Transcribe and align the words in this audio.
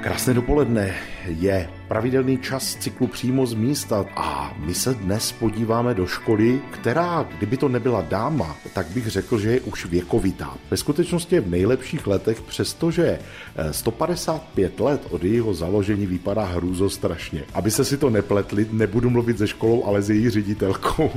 Krásné 0.00 0.32
dopoledne 0.34 0.96
je 1.26 1.68
pravidelný 1.88 2.38
čas 2.38 2.74
cyklu 2.74 3.06
přímo 3.06 3.46
z 3.46 3.54
místa 3.54 4.04
a 4.16 4.54
my 4.58 4.74
se 4.74 4.94
dnes 4.94 5.32
podíváme 5.32 5.94
do 5.94 6.06
školy, 6.06 6.60
která, 6.70 7.26
kdyby 7.38 7.56
to 7.56 7.68
nebyla 7.68 8.00
dáma, 8.00 8.56
tak 8.72 8.86
bych 8.86 9.06
řekl, 9.06 9.38
že 9.38 9.50
je 9.50 9.60
už 9.60 9.86
věkovitá. 9.86 10.54
Ve 10.70 10.76
skutečnosti 10.76 11.34
je 11.34 11.40
v 11.40 11.50
nejlepších 11.50 12.06
letech, 12.06 12.40
přestože 12.40 13.18
155 13.70 14.80
let 14.80 15.06
od 15.10 15.24
jejího 15.24 15.54
založení 15.54 16.06
vypadá 16.06 16.44
hrůzo 16.44 16.90
strašně. 16.90 17.42
Aby 17.54 17.70
se 17.70 17.84
si 17.84 17.96
to 17.96 18.10
nepletli, 18.10 18.66
nebudu 18.72 19.10
mluvit 19.10 19.38
se 19.38 19.46
školou, 19.46 19.84
ale 19.84 20.02
s 20.02 20.10
její 20.10 20.30
ředitelkou, 20.30 21.10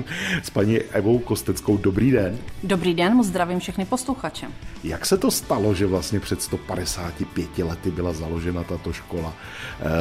s 0.43 0.49
paní 0.49 0.79
Evou 0.79 1.19
Kosteckou. 1.19 1.77
Dobrý 1.77 2.11
den. 2.11 2.37
Dobrý 2.63 2.93
den, 2.93 3.13
moc 3.13 3.27
zdravím 3.27 3.59
všechny 3.59 3.85
posluchače. 3.85 4.47
Jak 4.83 5.05
se 5.05 5.17
to 5.17 5.31
stalo, 5.31 5.73
že 5.73 5.85
vlastně 5.85 6.19
před 6.19 6.41
155 6.41 7.57
lety 7.57 7.91
byla 7.91 8.13
založena 8.13 8.63
tato 8.63 8.93
škola? 8.93 9.33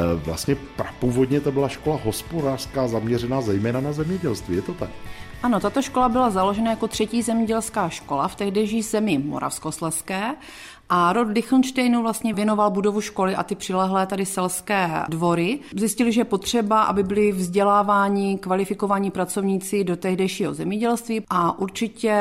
E, 0.03 0.15
vlastně 0.15 0.57
původně 0.99 1.41
to 1.41 1.51
byla 1.51 1.67
škola 1.67 1.99
hospodářská 2.03 2.87
zaměřená 2.87 3.41
zejména 3.41 3.81
na 3.81 3.93
zemědělství, 3.93 4.55
je 4.55 4.61
to 4.61 4.73
tak? 4.73 4.89
Ano, 5.43 5.59
tato 5.59 5.81
škola 5.81 6.09
byla 6.09 6.29
založena 6.29 6.71
jako 6.71 6.87
třetí 6.87 7.21
zemědělská 7.21 7.89
škola 7.89 8.27
v 8.27 8.35
tehdejší 8.35 8.81
zemi 8.81 9.17
Moravskoslezské 9.17 10.35
a 10.89 11.13
rod 11.13 11.27
Lichtensteinu 11.27 12.01
vlastně 12.01 12.33
věnoval 12.33 12.71
budovu 12.71 13.01
školy 13.01 13.35
a 13.35 13.43
ty 13.43 13.55
přilehlé 13.55 14.05
tady 14.05 14.25
selské 14.25 14.89
dvory. 15.09 15.59
Zjistili, 15.77 16.11
že 16.11 16.21
je 16.21 16.25
potřeba, 16.25 16.83
aby 16.83 17.03
byli 17.03 17.31
vzdělávání 17.31 18.37
kvalifikovaní 18.37 19.11
pracovníci 19.11 19.83
do 19.83 19.95
tehdejšího 19.97 20.53
zemědělství 20.53 21.21
a 21.29 21.59
určitě 21.59 22.15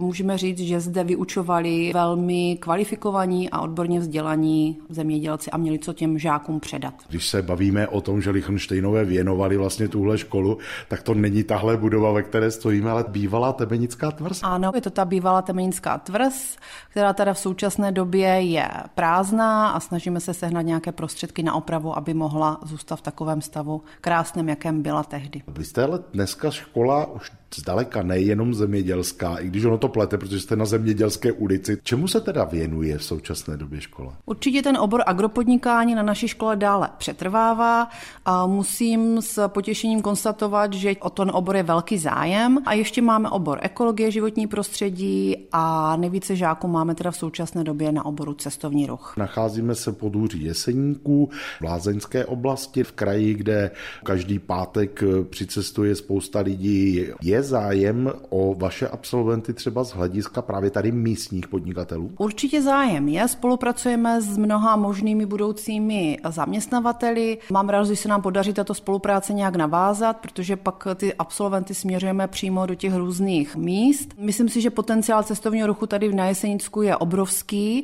můžeme 0.00 0.38
říct, 0.38 0.58
že 0.58 0.80
zde 0.80 1.04
vyučovali 1.04 1.90
velmi 1.94 2.58
kvalifikovaní 2.60 3.50
a 3.50 3.60
odborně 3.60 4.00
vzdělaní 4.00 4.78
zemědělci 4.88 5.50
a 5.50 5.56
měli 5.56 5.78
co 5.78 5.92
těm 5.92 6.18
žákům 6.18 6.60
předat. 6.60 6.94
Když 7.08 7.28
se 7.28 7.42
bavíme 7.42 7.88
o 7.88 8.00
tom, 8.00 8.20
že 8.20 8.30
Lichtensteinové 8.30 9.04
věnovali 9.04 9.56
vlastně 9.56 9.88
tuhle 9.88 10.18
školu, 10.18 10.58
tak 10.88 11.02
to 11.02 11.14
není 11.14 11.44
tahle 11.44 11.76
budova, 11.76 12.12
ve 12.12 12.22
které 12.22 12.50
stojíme, 12.50 12.90
ale 12.90 13.04
bývalá 13.08 13.52
temenická 13.52 14.10
tvrz. 14.10 14.40
Ano, 14.42 14.72
je 14.74 14.80
to 14.80 14.90
ta 14.90 15.04
bývalá 15.04 15.42
temenická 15.42 15.98
tvrz, 15.98 16.56
která 16.90 17.12
teda 17.12 17.34
v 17.34 17.38
současné 17.38 17.92
době 17.92 18.13
době 18.14 18.28
je 18.28 18.68
prázdná 18.94 19.68
a 19.68 19.80
snažíme 19.80 20.20
se 20.20 20.34
sehnat 20.34 20.66
nějaké 20.66 20.92
prostředky 20.92 21.42
na 21.42 21.54
opravu, 21.54 21.98
aby 21.98 22.14
mohla 22.14 22.60
zůstat 22.62 22.96
v 22.96 23.02
takovém 23.02 23.40
stavu 23.40 23.82
krásném, 24.00 24.48
jakém 24.48 24.82
byla 24.82 25.02
tehdy. 25.02 25.42
Vy 25.48 25.64
jste 25.64 25.84
ale 25.84 25.98
dneska 26.12 26.50
škola 26.50 27.06
už 27.06 27.32
zdaleka 27.54 28.02
nejenom 28.02 28.54
zemědělská, 28.54 29.36
i 29.36 29.46
když 29.46 29.64
ono 29.64 29.78
to 29.78 29.88
plete, 29.88 30.18
protože 30.18 30.40
jste 30.40 30.56
na 30.56 30.64
zemědělské 30.64 31.32
ulici. 31.32 31.78
Čemu 31.82 32.08
se 32.08 32.20
teda 32.20 32.44
věnuje 32.44 32.98
v 32.98 33.04
současné 33.04 33.56
době 33.56 33.80
škola? 33.80 34.12
Určitě 34.26 34.62
ten 34.62 34.76
obor 34.76 35.02
agropodnikání 35.06 35.94
na 35.94 36.02
naší 36.02 36.28
škole 36.28 36.56
dále 36.56 36.88
přetrvává 36.98 37.88
a 38.24 38.46
musím 38.46 39.22
s 39.22 39.48
potěšením 39.48 40.02
konstatovat, 40.02 40.72
že 40.72 40.94
o 41.00 41.10
ten 41.10 41.30
obor 41.34 41.56
je 41.56 41.62
velký 41.62 41.98
zájem 41.98 42.58
a 42.66 42.72
ještě 42.72 43.02
máme 43.02 43.30
obor 43.30 43.58
ekologie, 43.62 44.10
životní 44.10 44.46
prostředí 44.46 45.36
a 45.52 45.96
nejvíce 45.96 46.36
žáků 46.36 46.68
máme 46.68 46.94
teda 46.94 47.10
v 47.10 47.16
současné 47.16 47.64
době 47.64 47.92
na 47.94 48.04
oboru 48.04 48.34
cestovní 48.34 48.86
ruch. 48.86 49.14
Nacházíme 49.16 49.74
se 49.74 49.92
pod 49.92 50.16
úří 50.16 50.44
Jeseníků 50.44 51.30
v 51.60 51.64
Lázeňské 51.64 52.24
oblasti, 52.24 52.84
v 52.84 52.92
kraji, 52.92 53.34
kde 53.34 53.70
každý 54.04 54.38
pátek 54.38 55.02
přicestuje 55.30 55.94
spousta 55.96 56.40
lidí. 56.40 57.04
Je 57.22 57.42
zájem 57.42 58.12
o 58.28 58.54
vaše 58.54 58.88
absolventy 58.88 59.52
třeba 59.52 59.84
z 59.84 59.90
hlediska 59.92 60.42
právě 60.42 60.70
tady 60.70 60.92
místních 60.92 61.48
podnikatelů? 61.48 62.10
Určitě 62.18 62.62
zájem 62.62 63.08
je. 63.08 63.28
Spolupracujeme 63.28 64.20
s 64.20 64.36
mnoha 64.36 64.76
možnými 64.76 65.26
budoucími 65.26 66.18
zaměstnavateli. 66.28 67.38
Mám 67.52 67.68
rád, 67.68 67.84
že 67.84 67.96
se 67.96 68.08
nám 68.08 68.22
podaří 68.22 68.52
tato 68.52 68.74
spolupráce 68.74 69.32
nějak 69.32 69.56
navázat, 69.56 70.16
protože 70.16 70.56
pak 70.56 70.86
ty 70.94 71.14
absolventy 71.14 71.74
směřujeme 71.74 72.28
přímo 72.28 72.66
do 72.66 72.74
těch 72.74 72.94
různých 72.94 73.56
míst. 73.56 74.14
Myslím 74.18 74.48
si, 74.48 74.60
že 74.60 74.70
potenciál 74.70 75.22
cestovního 75.22 75.66
ruchu 75.66 75.86
tady 75.86 76.08
v 76.08 76.14
Najesenicku 76.14 76.82
je 76.82 76.96
obrovský 76.96 77.83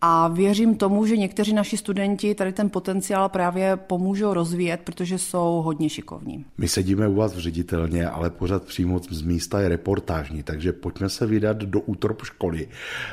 a 0.00 0.28
věřím 0.28 0.76
tomu, 0.76 1.06
že 1.06 1.16
někteří 1.16 1.52
naši 1.52 1.76
studenti 1.76 2.34
tady 2.34 2.52
ten 2.52 2.70
potenciál 2.70 3.28
právě 3.28 3.76
pomůžou 3.76 4.34
rozvíjet, 4.34 4.80
protože 4.84 5.18
jsou 5.18 5.62
hodně 5.64 5.88
šikovní. 5.88 6.44
My 6.58 6.68
sedíme 6.68 7.08
u 7.08 7.14
vás 7.14 7.34
v 7.34 7.38
ředitelně, 7.38 8.08
ale 8.08 8.30
pořád 8.30 8.62
přímo 8.62 9.00
z 9.10 9.22
místa 9.22 9.60
je 9.60 9.68
reportážní, 9.68 10.42
takže 10.42 10.72
pojďme 10.72 11.08
se 11.08 11.26
vydat 11.26 11.56
do 11.56 11.80
útrop 11.80 12.22
školy. 12.22 12.68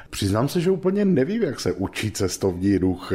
Přiznám 0.09 0.47
se, 0.47 0.61
že 0.61 0.71
úplně 0.71 1.05
nevím, 1.05 1.43
jak 1.43 1.59
se 1.59 1.73
učí 1.73 2.11
cestovní 2.11 2.77
ruch. 2.77 3.11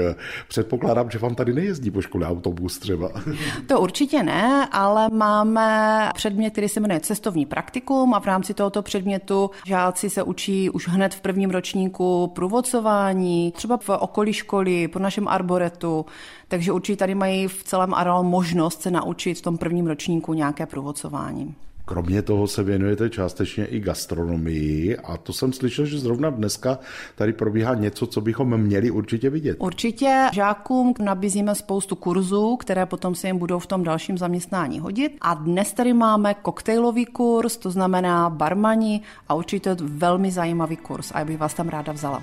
Předpokládám, 0.48 1.10
že 1.10 1.18
vám 1.18 1.34
tady 1.34 1.54
nejezdí 1.54 1.90
po 1.90 2.02
škole 2.02 2.26
autobus 2.26 2.78
třeba. 2.78 3.10
To 3.66 3.80
určitě 3.80 4.22
ne, 4.22 4.68
ale 4.72 5.08
máme 5.12 6.10
předmět, 6.14 6.50
který 6.50 6.68
se 6.68 6.80
jmenuje 6.80 7.00
cestovní 7.00 7.46
praktikum 7.46 8.14
a 8.14 8.20
v 8.20 8.26
rámci 8.26 8.54
tohoto 8.54 8.82
předmětu 8.82 9.50
žáci 9.66 10.10
se 10.10 10.22
učí 10.22 10.70
už 10.70 10.88
hned 10.88 11.14
v 11.14 11.20
prvním 11.20 11.50
ročníku 11.50 12.26
průvodcování, 12.34 13.52
třeba 13.60 13.76
v 13.76 13.88
okolí 13.88 14.32
školy, 14.32 14.88
po 14.88 14.98
našem 14.98 15.28
arboretu, 15.28 16.06
takže 16.48 16.72
určitě 16.72 16.96
tady 16.96 17.14
mají 17.14 17.48
v 17.48 17.64
celém 17.64 17.94
areálu 17.94 18.24
možnost 18.24 18.82
se 18.82 18.90
naučit 18.90 19.38
v 19.38 19.42
tom 19.42 19.58
prvním 19.58 19.86
ročníku 19.86 20.34
nějaké 20.34 20.66
průvodcování. 20.66 21.54
Kromě 21.84 22.22
toho 22.22 22.46
se 22.46 22.62
věnujete 22.62 23.10
částečně 23.10 23.64
i 23.64 23.80
gastronomii 23.80 24.96
a 24.96 25.16
to 25.16 25.32
jsem 25.32 25.52
slyšel, 25.52 25.86
že 25.86 25.98
zrovna 25.98 26.30
dneska 26.30 26.78
tady 27.14 27.32
probíhá 27.32 27.74
něco, 27.74 28.06
co 28.06 28.20
bychom 28.20 28.56
měli 28.56 28.90
určitě 28.90 29.30
vidět. 29.30 29.56
Určitě 29.60 30.28
žákům 30.32 30.94
nabízíme 31.00 31.54
spoustu 31.54 31.96
kurzů, 31.96 32.56
které 32.56 32.86
potom 32.86 33.14
se 33.14 33.26
jim 33.26 33.38
budou 33.38 33.58
v 33.58 33.66
tom 33.66 33.84
dalším 33.84 34.18
zaměstnání 34.18 34.80
hodit. 34.80 35.16
A 35.20 35.34
dnes 35.34 35.72
tady 35.72 35.92
máme 35.92 36.34
koktejlový 36.34 37.06
kurz, 37.06 37.56
to 37.56 37.70
znamená 37.70 38.30
barmani 38.30 39.00
a 39.28 39.34
určitě 39.34 39.76
velmi 39.80 40.30
zajímavý 40.30 40.76
kurz 40.76 41.12
a 41.14 41.18
já 41.18 41.24
bych 41.24 41.38
vás 41.38 41.54
tam 41.54 41.68
ráda 41.68 41.92
vzala. 41.92 42.22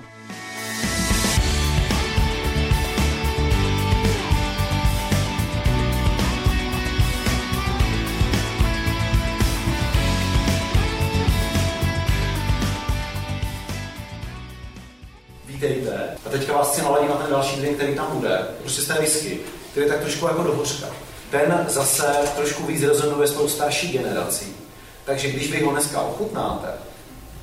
A 16.28 16.30
teďka 16.30 16.52
vás 16.52 16.72
chci 16.72 16.82
naladit 16.82 17.08
na 17.08 17.14
ten 17.14 17.30
další 17.30 17.60
drink, 17.60 17.76
který 17.76 17.94
tam 17.94 18.06
bude. 18.12 18.46
Prostě 18.60 18.82
z 18.82 18.86
té 18.86 18.94
whisky, 18.94 19.40
který 19.70 19.86
je 19.86 19.92
tak 19.92 20.00
trošku 20.00 20.26
jako 20.26 20.42
do 20.42 20.52
hořka. 20.52 20.86
Ten 21.30 21.66
zase 21.68 22.14
trošku 22.36 22.66
víc 22.66 22.82
rezonuje 22.82 23.28
s 23.28 23.32
tou 23.32 23.48
starší 23.48 23.92
generací. 23.92 24.56
Takže 25.04 25.28
když 25.28 25.52
vy 25.52 25.64
ho 25.64 25.72
dneska 25.72 26.00
ochutnáte, 26.00 26.68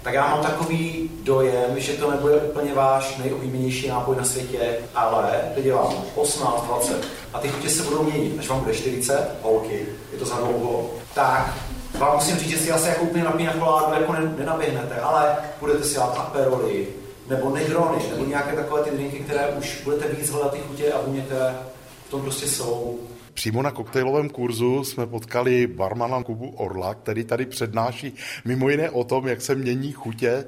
tak 0.03 0.13
já 0.13 0.27
mám 0.27 0.43
takový 0.43 1.11
dojem, 1.23 1.79
že 1.79 1.93
to 1.93 2.11
nebude 2.11 2.35
úplně 2.35 2.73
váš 2.73 3.17
nejoblíbenější 3.17 3.87
nápoj 3.87 4.15
na 4.15 4.23
světě, 4.23 4.77
ale 4.95 5.41
teď 5.55 5.71
vám 5.71 6.03
18, 6.15 6.63
20 6.63 7.07
a 7.33 7.39
ty 7.39 7.47
chutě 7.47 7.69
se 7.69 7.83
budou 7.83 8.03
měnit. 8.03 8.39
Až 8.39 8.47
vám 8.47 8.59
bude 8.59 8.73
40, 8.73 9.29
holky, 9.41 9.85
je 10.13 10.19
to 10.19 10.25
za 10.25 10.35
dlouho, 10.35 10.89
tak 11.13 11.53
vám 11.97 12.15
musím 12.15 12.37
říct, 12.37 12.49
že 12.49 12.57
si 12.57 12.71
asi 12.71 12.87
jako 12.87 13.01
úplně 13.01 13.23
napína 13.23 13.51
choládu 13.51 13.93
jako 13.93 14.15
nenaběhnete, 14.37 14.95
ale 14.95 15.37
budete 15.59 15.83
si 15.83 15.95
dát 15.95 16.17
aperoly, 16.17 16.87
nebo 17.29 17.49
negrony, 17.49 17.97
nebo 18.11 18.25
nějaké 18.25 18.55
takové 18.55 18.83
ty 18.83 18.89
drinky, 18.89 19.19
které 19.19 19.47
už 19.47 19.81
budete 19.83 20.07
víc 20.07 20.29
hledat 20.29 20.51
ty 20.51 20.59
chutě 20.59 20.91
a 20.91 21.01
vůně, 21.01 21.25
v 22.07 22.11
tom 22.11 22.21
prostě 22.21 22.47
jsou. 22.47 22.99
Přímo 23.35 23.61
na 23.61 23.71
koktejlovém 23.71 24.29
kurzu 24.29 24.83
jsme 24.83 25.05
potkali 25.05 25.67
barmana 25.67 26.23
Kubu 26.23 26.49
Orla, 26.49 26.93
který 26.93 27.23
tady 27.23 27.45
přednáší 27.45 28.13
mimo 28.45 28.69
jiné 28.69 28.89
o 28.89 29.03
tom, 29.03 29.27
jak 29.27 29.41
se 29.41 29.55
mění 29.55 29.91
chutě 29.91 30.29
eh, 30.29 30.45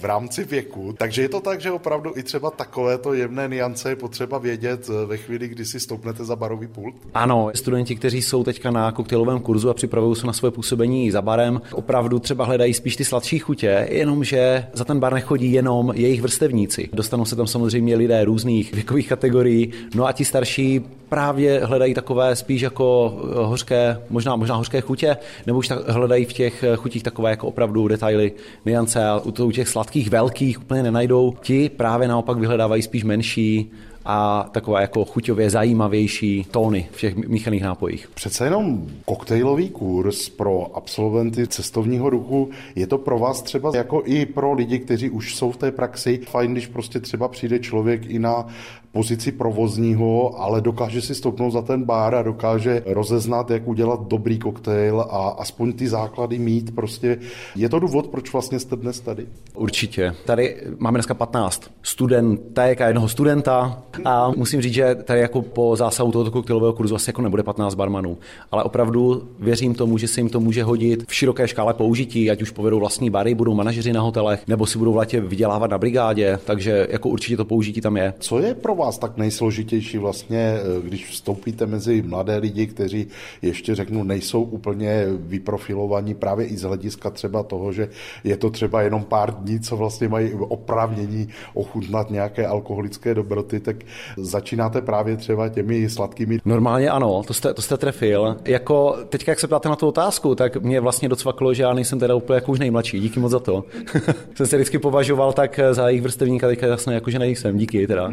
v 0.00 0.04
rámci 0.04 0.44
věku. 0.44 0.94
Takže 0.98 1.22
je 1.22 1.28
to 1.28 1.40
tak, 1.40 1.60
že 1.60 1.70
opravdu 1.70 2.12
i 2.16 2.22
třeba 2.22 2.50
takovéto 2.50 3.14
jemné 3.14 3.48
niance 3.48 3.88
je 3.88 3.96
potřeba 3.96 4.38
vědět 4.38 4.90
eh, 4.90 5.06
ve 5.06 5.16
chvíli, 5.16 5.48
kdy 5.48 5.64
si 5.64 5.80
stoupnete 5.80 6.24
za 6.24 6.36
barový 6.36 6.66
pult? 6.66 6.94
Ano, 7.14 7.50
studenti, 7.54 7.96
kteří 7.96 8.22
jsou 8.22 8.44
teďka 8.44 8.70
na 8.70 8.92
koktejlovém 8.92 9.40
kurzu 9.40 9.70
a 9.70 9.74
připravují 9.74 10.16
se 10.16 10.26
na 10.26 10.32
svoje 10.32 10.52
působení 10.52 11.10
za 11.10 11.22
barem, 11.22 11.60
opravdu 11.72 12.18
třeba 12.18 12.44
hledají 12.44 12.74
spíš 12.74 12.96
ty 12.96 13.04
sladší 13.04 13.38
chutě, 13.38 13.88
jenomže 13.90 14.66
za 14.72 14.84
ten 14.84 15.00
bar 15.00 15.14
nechodí 15.14 15.52
jenom 15.52 15.92
jejich 15.94 16.22
vrstevníci. 16.22 16.88
Dostanou 16.92 17.24
se 17.24 17.36
tam 17.36 17.46
samozřejmě 17.46 17.96
lidé 17.96 18.24
různých 18.24 18.74
věkových 18.74 19.08
kategorií, 19.08 19.72
no 19.94 20.06
a 20.06 20.12
ti 20.12 20.24
starší 20.24 20.80
právě 21.08 21.60
hledají 21.64 21.94
takové 21.94 22.36
spíš 22.36 22.62
jako 22.62 23.14
eh, 23.22 23.34
hořké, 23.34 24.00
možná, 24.10 24.36
možná 24.36 24.54
hořké 24.54 24.80
chutě, 24.80 25.16
nebo 25.46 25.58
už 25.58 25.68
tak 25.68 25.88
hledají 25.88 26.24
v 26.24 26.32
těch 26.32 26.64
eh, 26.64 26.76
chutích 26.76 27.02
takové 27.02 27.30
jako 27.30 27.46
opravdu 27.46 27.88
detaily, 27.88 28.32
niance 28.64 29.06
a 29.06 29.18
u 29.18 29.50
těch 29.50 29.68
sladkých 29.68 30.10
velkých 30.10 30.60
úplně 30.60 30.82
nenajdou. 30.82 31.34
Ti 31.42 31.68
právě 31.68 32.08
naopak 32.08 32.38
vyhledávají 32.38 32.82
spíš 32.82 33.04
menší, 33.04 33.70
a 34.04 34.48
takové 34.52 34.80
jako 34.80 35.04
chuťově 35.04 35.50
zajímavější 35.50 36.46
tóny 36.50 36.88
v 36.92 37.00
těch 37.00 37.16
míchaných 37.16 37.62
nápojích. 37.62 38.08
Přece 38.14 38.44
jenom 38.44 38.86
koktejlový 39.04 39.68
kurz 39.68 40.28
pro 40.28 40.76
absolventy 40.76 41.46
cestovního 41.46 42.10
ruchu, 42.10 42.50
je 42.74 42.86
to 42.86 42.98
pro 42.98 43.18
vás 43.18 43.42
třeba 43.42 43.72
jako 43.74 44.02
i 44.04 44.26
pro 44.26 44.52
lidi, 44.52 44.78
kteří 44.78 45.10
už 45.10 45.36
jsou 45.36 45.50
v 45.50 45.56
té 45.56 45.72
praxi, 45.72 46.20
fajn, 46.26 46.52
když 46.52 46.66
prostě 46.66 47.00
třeba 47.00 47.28
přijde 47.28 47.58
člověk 47.58 48.06
i 48.06 48.18
na 48.18 48.46
pozici 48.92 49.32
provozního, 49.32 50.40
ale 50.40 50.60
dokáže 50.60 51.02
si 51.02 51.14
stoupnout 51.14 51.50
za 51.50 51.62
ten 51.62 51.84
bar 51.84 52.14
a 52.14 52.22
dokáže 52.22 52.82
rozeznat, 52.86 53.50
jak 53.50 53.68
udělat 53.68 54.08
dobrý 54.08 54.38
koktejl 54.38 55.00
a 55.00 55.28
aspoň 55.38 55.72
ty 55.72 55.88
základy 55.88 56.38
mít. 56.38 56.74
Prostě 56.74 57.18
je 57.56 57.68
to 57.68 57.78
důvod, 57.78 58.06
proč 58.06 58.32
vlastně 58.32 58.58
jste 58.58 58.76
dnes 58.76 59.00
tady? 59.00 59.26
Určitě. 59.54 60.14
Tady 60.24 60.56
máme 60.78 60.96
dneska 60.96 61.14
15 61.14 61.70
studentek 61.82 62.80
a 62.80 62.86
jednoho 62.86 63.08
studenta 63.08 63.82
a 64.04 64.30
musím 64.36 64.60
říct, 64.60 64.74
že 64.74 64.94
tady 64.94 65.20
jako 65.20 65.42
po 65.42 65.76
zásahu 65.76 66.12
tohoto 66.12 66.30
koktejlového 66.30 66.72
kurzu 66.72 66.94
asi 66.94 67.08
jako 67.08 67.22
nebude 67.22 67.42
15 67.42 67.74
barmanů, 67.74 68.18
ale 68.50 68.62
opravdu 68.62 69.28
věřím 69.40 69.74
tomu, 69.74 69.98
že 69.98 70.08
se 70.08 70.20
jim 70.20 70.28
to 70.28 70.40
může 70.40 70.64
hodit 70.64 71.04
v 71.08 71.14
široké 71.14 71.48
škále 71.48 71.74
použití, 71.74 72.30
ať 72.30 72.42
už 72.42 72.50
povedou 72.50 72.80
vlastní 72.80 73.10
bary, 73.10 73.34
budou 73.34 73.54
manažeři 73.54 73.92
na 73.92 74.00
hotelech, 74.00 74.48
nebo 74.48 74.66
si 74.66 74.78
budou 74.78 74.92
v 74.92 74.96
letě 74.96 75.20
vydělávat 75.20 75.70
na 75.70 75.78
brigádě, 75.78 76.38
takže 76.44 76.86
jako 76.90 77.08
určitě 77.08 77.36
to 77.36 77.44
použití 77.44 77.80
tam 77.80 77.96
je. 77.96 78.14
Co 78.18 78.38
je 78.38 78.54
pro 78.54 78.74
vás 78.74 78.98
tak 78.98 79.16
nejsložitější 79.16 79.98
vlastně, 79.98 80.38
eh, 80.38 80.82
když 80.82 81.06
vstoupíte 81.06 81.66
mezi 81.66 82.02
mladé 82.02 82.36
lidi, 82.36 82.66
kteří 82.66 83.06
ještě 83.42 83.74
řeknu, 83.74 84.04
nejsou 84.04 84.42
úplně 84.42 85.06
vyprofilovaní 85.08 86.14
právě 86.14 86.46
i 86.46 86.56
z 86.56 86.62
hlediska 86.62 87.10
třeba 87.10 87.42
toho, 87.42 87.72
že 87.72 87.88
je 88.24 88.36
to 88.36 88.50
třeba 88.50 88.82
jenom 88.82 89.04
pár 89.04 89.34
dní, 89.34 89.60
co 89.60 89.76
vlastně 89.76 90.08
mají 90.08 90.32
oprávnění 90.32 91.28
ochutnat 91.54 92.10
nějaké 92.10 92.46
alkoholické 92.46 93.14
dobroty, 93.14 93.60
tak 93.60 93.76
začínáte 94.16 94.80
právě 94.80 95.16
třeba 95.16 95.48
těmi 95.48 95.88
sladkými. 95.88 96.38
Normálně 96.44 96.90
ano, 96.90 97.22
to 97.26 97.34
jste, 97.34 97.54
to 97.54 97.62
jste 97.62 97.76
trefil. 97.76 98.36
Jako 98.44 98.96
teďka, 99.08 99.32
jak 99.32 99.40
se 99.40 99.46
ptáte 99.46 99.68
na 99.68 99.76
tu 99.76 99.88
otázku, 99.88 100.34
tak 100.34 100.56
mě 100.56 100.80
vlastně 100.80 101.08
docvaklo, 101.08 101.54
že 101.54 101.62
já 101.62 101.72
nejsem 101.72 101.98
teda 101.98 102.14
úplně 102.14 102.34
jako 102.34 102.52
už 102.52 102.58
nejmladší. 102.58 103.00
Díky 103.00 103.20
moc 103.20 103.32
za 103.32 103.38
to. 103.38 103.64
jsem 104.34 104.46
se 104.46 104.56
vždycky 104.56 104.78
považoval 104.78 105.32
tak 105.32 105.60
za 105.70 105.88
jejich 105.88 106.02
vrstevníka, 106.02 106.46
teďka 106.46 106.66
jasně 106.66 106.94
jako, 106.94 107.10
že 107.10 107.18
nejsem. 107.18 107.56
Díky 107.56 107.86
teda. 107.86 108.12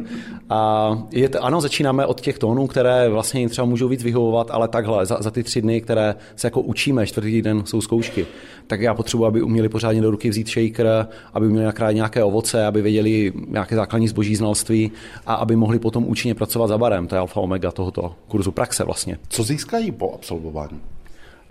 A 0.49 0.91
je 1.11 1.29
to, 1.29 1.43
ano, 1.43 1.61
začínáme 1.61 2.05
od 2.05 2.21
těch 2.21 2.37
tónů, 2.37 2.67
které 2.67 3.09
vlastně 3.09 3.49
třeba 3.49 3.65
můžou 3.65 3.87
víc 3.87 4.03
vyhovovat, 4.03 4.51
ale 4.51 4.67
takhle, 4.67 5.05
za, 5.05 5.17
za 5.21 5.31
ty 5.31 5.43
tři 5.43 5.61
dny, 5.61 5.81
které 5.81 6.15
se 6.35 6.47
jako 6.47 6.61
učíme, 6.61 7.07
čtvrtý 7.07 7.41
den 7.41 7.65
jsou 7.65 7.81
zkoušky, 7.81 8.25
tak 8.67 8.81
já 8.81 8.93
potřebuji, 8.93 9.25
aby 9.25 9.41
uměli 9.41 9.69
pořádně 9.69 10.01
do 10.01 10.11
ruky 10.11 10.29
vzít 10.29 10.49
shaker, 10.49 11.07
aby 11.33 11.47
uměli 11.47 11.65
nakrájet 11.65 11.95
nějaké 11.95 12.23
ovoce, 12.23 12.65
aby 12.65 12.81
věděli 12.81 13.33
nějaké 13.47 13.75
základní 13.75 14.07
zboží 14.07 14.35
znalství 14.35 14.91
a 15.25 15.33
aby 15.33 15.55
mohli 15.61 15.79
potom 15.79 16.07
účinně 16.07 16.35
pracovat 16.35 16.67
za 16.67 16.77
barem. 16.77 17.07
To 17.07 17.15
je 17.15 17.19
alfa 17.19 17.39
omega 17.39 17.71
tohoto 17.71 18.15
kurzu 18.27 18.51
praxe 18.51 18.83
vlastně. 18.83 19.17
Co 19.29 19.43
získají 19.43 19.91
po 19.91 20.13
absolvování? 20.13 20.81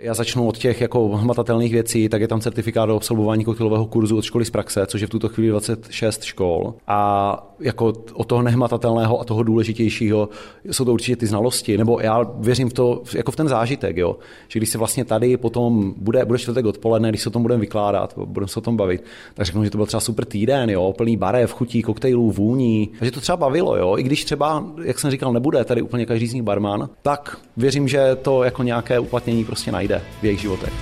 Já 0.03 0.13
začnu 0.13 0.47
od 0.47 0.57
těch 0.57 0.81
jako 0.81 1.07
hmatatelných 1.07 1.71
věcí, 1.71 2.09
tak 2.09 2.21
je 2.21 2.27
tam 2.27 2.41
certifikát 2.41 2.89
do 2.89 2.95
absolvování 2.95 3.45
koktejlového 3.45 3.85
kurzu 3.85 4.17
od 4.17 4.21
školy 4.21 4.45
z 4.45 4.49
praxe, 4.49 4.85
což 4.85 5.01
je 5.01 5.07
v 5.07 5.09
tuto 5.09 5.29
chvíli 5.29 5.49
26 5.49 6.23
škol. 6.23 6.73
A 6.87 7.51
jako 7.59 7.93
od 8.13 8.27
toho 8.27 8.41
nehmatatelného 8.41 9.21
a 9.21 9.23
toho 9.23 9.43
důležitějšího 9.43 10.29
jsou 10.71 10.85
to 10.85 10.93
určitě 10.93 11.15
ty 11.15 11.27
znalosti, 11.27 11.77
nebo 11.77 11.99
já 11.99 12.23
věřím 12.39 12.69
v 12.69 12.73
to, 12.73 13.01
jako 13.15 13.31
v 13.31 13.35
ten 13.35 13.47
zážitek, 13.47 13.97
jo. 13.97 14.15
že 14.47 14.59
když 14.59 14.69
se 14.69 14.77
vlastně 14.77 15.05
tady 15.05 15.37
potom 15.37 15.93
bude, 15.97 16.25
bude 16.25 16.39
čtvrtek 16.39 16.65
odpoledne, 16.65 17.09
když 17.09 17.21
se 17.21 17.29
o 17.29 17.31
tom 17.31 17.41
budeme 17.41 17.61
vykládat, 17.61 18.13
budeme 18.25 18.47
se 18.47 18.59
o 18.59 18.61
tom 18.61 18.77
bavit, 18.77 19.03
tak 19.33 19.45
řeknu, 19.45 19.63
že 19.63 19.69
to 19.69 19.77
byl 19.77 19.85
třeba 19.85 20.01
super 20.01 20.25
týden, 20.25 20.69
jo, 20.69 20.93
plný 20.97 21.17
barev, 21.17 21.53
chutí, 21.53 21.81
koktejlů, 21.81 22.31
vůní, 22.31 22.89
a 23.01 23.05
že 23.05 23.11
to 23.11 23.21
třeba 23.21 23.37
bavilo, 23.37 23.77
jo, 23.77 23.97
i 23.97 24.03
když 24.03 24.25
třeba, 24.25 24.65
jak 24.83 24.99
jsem 24.99 25.11
říkal, 25.11 25.33
nebude 25.33 25.63
tady 25.65 25.81
úplně 25.81 26.05
každý 26.05 26.27
z 26.27 26.33
nich 26.33 26.43
barman, 26.43 26.89
tak 27.01 27.37
věřím, 27.57 27.87
že 27.87 28.17
to 28.21 28.43
jako 28.43 28.63
nějaké 28.63 28.99
uplatnění 28.99 29.45
prostě 29.45 29.71
najde 29.71 29.90
v 29.99 30.23
jejich 30.23 30.41
životech. 30.41 30.73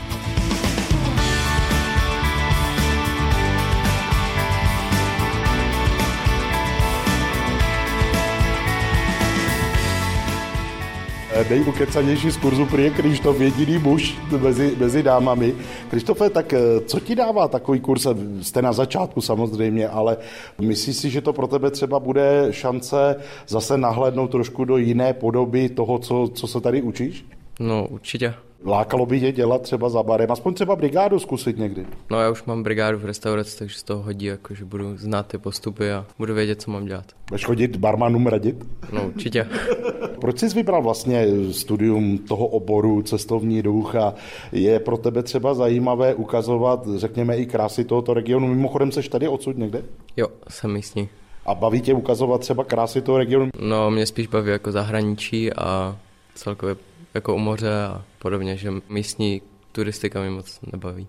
nejukecanější 11.49 12.31
z 12.31 12.37
kurzu 12.37 12.65
prý 12.65 12.83
je 12.83 12.89
Krištof, 12.89 13.39
jediný 13.39 13.77
muž 13.77 14.17
mezi, 14.37 14.75
mezi 14.79 15.03
dámami. 15.03 15.53
Krištofe, 15.89 16.29
tak 16.29 16.53
eh, 16.53 16.59
co 16.85 16.99
ti 16.99 17.15
dává 17.15 17.47
takový 17.47 17.79
kurz? 17.79 18.07
Jste 18.41 18.61
na 18.61 18.73
začátku 18.73 19.21
samozřejmě, 19.21 19.87
ale 19.87 20.17
myslíš 20.61 20.95
si, 20.95 21.09
že 21.09 21.21
to 21.21 21.33
pro 21.33 21.47
tebe 21.47 21.71
třeba 21.71 21.99
bude 21.99 22.47
šance 22.51 23.15
zase 23.47 23.77
nahlédnout 23.77 24.31
trošku 24.31 24.65
do 24.65 24.77
jiné 24.77 25.13
podoby 25.13 25.69
toho, 25.69 25.99
co, 25.99 26.29
co 26.33 26.47
se 26.47 26.61
tady 26.61 26.81
učíš? 26.81 27.25
No, 27.59 27.87
určitě. 27.87 28.33
Lákalo 28.65 29.05
by 29.05 29.17
je 29.17 29.31
dělat 29.31 29.61
třeba 29.61 29.89
za 29.89 30.03
barem, 30.03 30.31
aspoň 30.31 30.53
třeba 30.53 30.75
brigádu 30.75 31.19
zkusit 31.19 31.57
někdy. 31.57 31.85
No 32.11 32.21
já 32.21 32.29
už 32.29 32.43
mám 32.43 32.63
brigádu 32.63 32.97
v 32.97 33.05
restauraci, 33.05 33.59
takže 33.59 33.79
z 33.79 33.83
toho 33.83 34.03
hodí, 34.03 34.25
jako, 34.25 34.55
že 34.55 34.65
budu 34.65 34.97
znát 34.97 35.27
ty 35.27 35.37
postupy 35.37 35.91
a 35.91 36.05
budu 36.17 36.33
vědět, 36.33 36.61
co 36.61 36.71
mám 36.71 36.85
dělat. 36.85 37.05
Budeš 37.29 37.45
chodit 37.45 37.75
barmanům 37.75 38.27
radit? 38.27 38.65
No 38.91 39.07
určitě. 39.07 39.47
Proč 40.21 40.39
jsi 40.39 40.47
vybral 40.47 40.81
vlastně 40.83 41.27
studium 41.51 42.17
toho 42.17 42.47
oboru 42.47 43.01
cestovní 43.01 43.61
duch 43.61 43.95
a 43.95 44.13
je 44.51 44.79
pro 44.79 44.97
tebe 44.97 45.23
třeba 45.23 45.53
zajímavé 45.53 46.15
ukazovat, 46.15 46.87
řekněme, 46.95 47.37
i 47.37 47.45
krásy 47.45 47.83
tohoto 47.83 48.13
regionu? 48.13 48.47
Mimochodem, 48.47 48.91
seš 48.91 49.07
tady 49.07 49.27
odsud 49.27 49.57
někde? 49.57 49.83
Jo, 50.17 50.27
jsem 50.49 50.73
místní. 50.73 51.09
A 51.45 51.55
baví 51.55 51.81
tě 51.81 51.93
ukazovat 51.93 52.41
třeba 52.41 52.63
krásy 52.63 53.01
toho 53.01 53.17
regionu? 53.17 53.49
No, 53.59 53.91
mě 53.91 54.05
spíš 54.05 54.27
baví 54.27 54.51
jako 54.51 54.71
zahraničí 54.71 55.53
a 55.53 55.97
celkově 56.35 56.75
jako 57.19 57.35
u 57.35 57.37
moře 57.37 57.83
a 57.85 58.01
podobně, 58.19 58.57
že 58.57 58.73
místní 58.89 59.41
turistika 59.71 60.21
mi 60.21 60.29
moc 60.29 60.59
nebaví. 60.71 61.07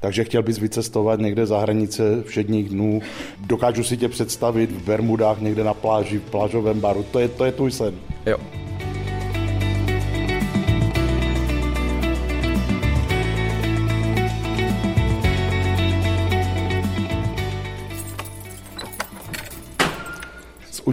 Takže 0.00 0.24
chtěl 0.24 0.42
bys 0.42 0.58
vycestovat 0.58 1.20
někde 1.20 1.46
za 1.46 1.58
hranice 1.58 2.22
všedních 2.22 2.68
dnů. 2.68 3.00
Dokážu 3.46 3.84
si 3.84 3.96
tě 3.96 4.08
představit 4.08 4.70
v 4.70 4.84
Bermudách 4.84 5.40
někde 5.40 5.64
na 5.64 5.74
pláži, 5.74 6.18
v 6.18 6.30
plážovém 6.30 6.80
baru. 6.80 7.02
To 7.02 7.18
je, 7.18 7.28
to 7.28 7.44
je 7.44 7.52
tvůj 7.52 7.70
sen. 7.70 7.94
Jo. 8.26 8.65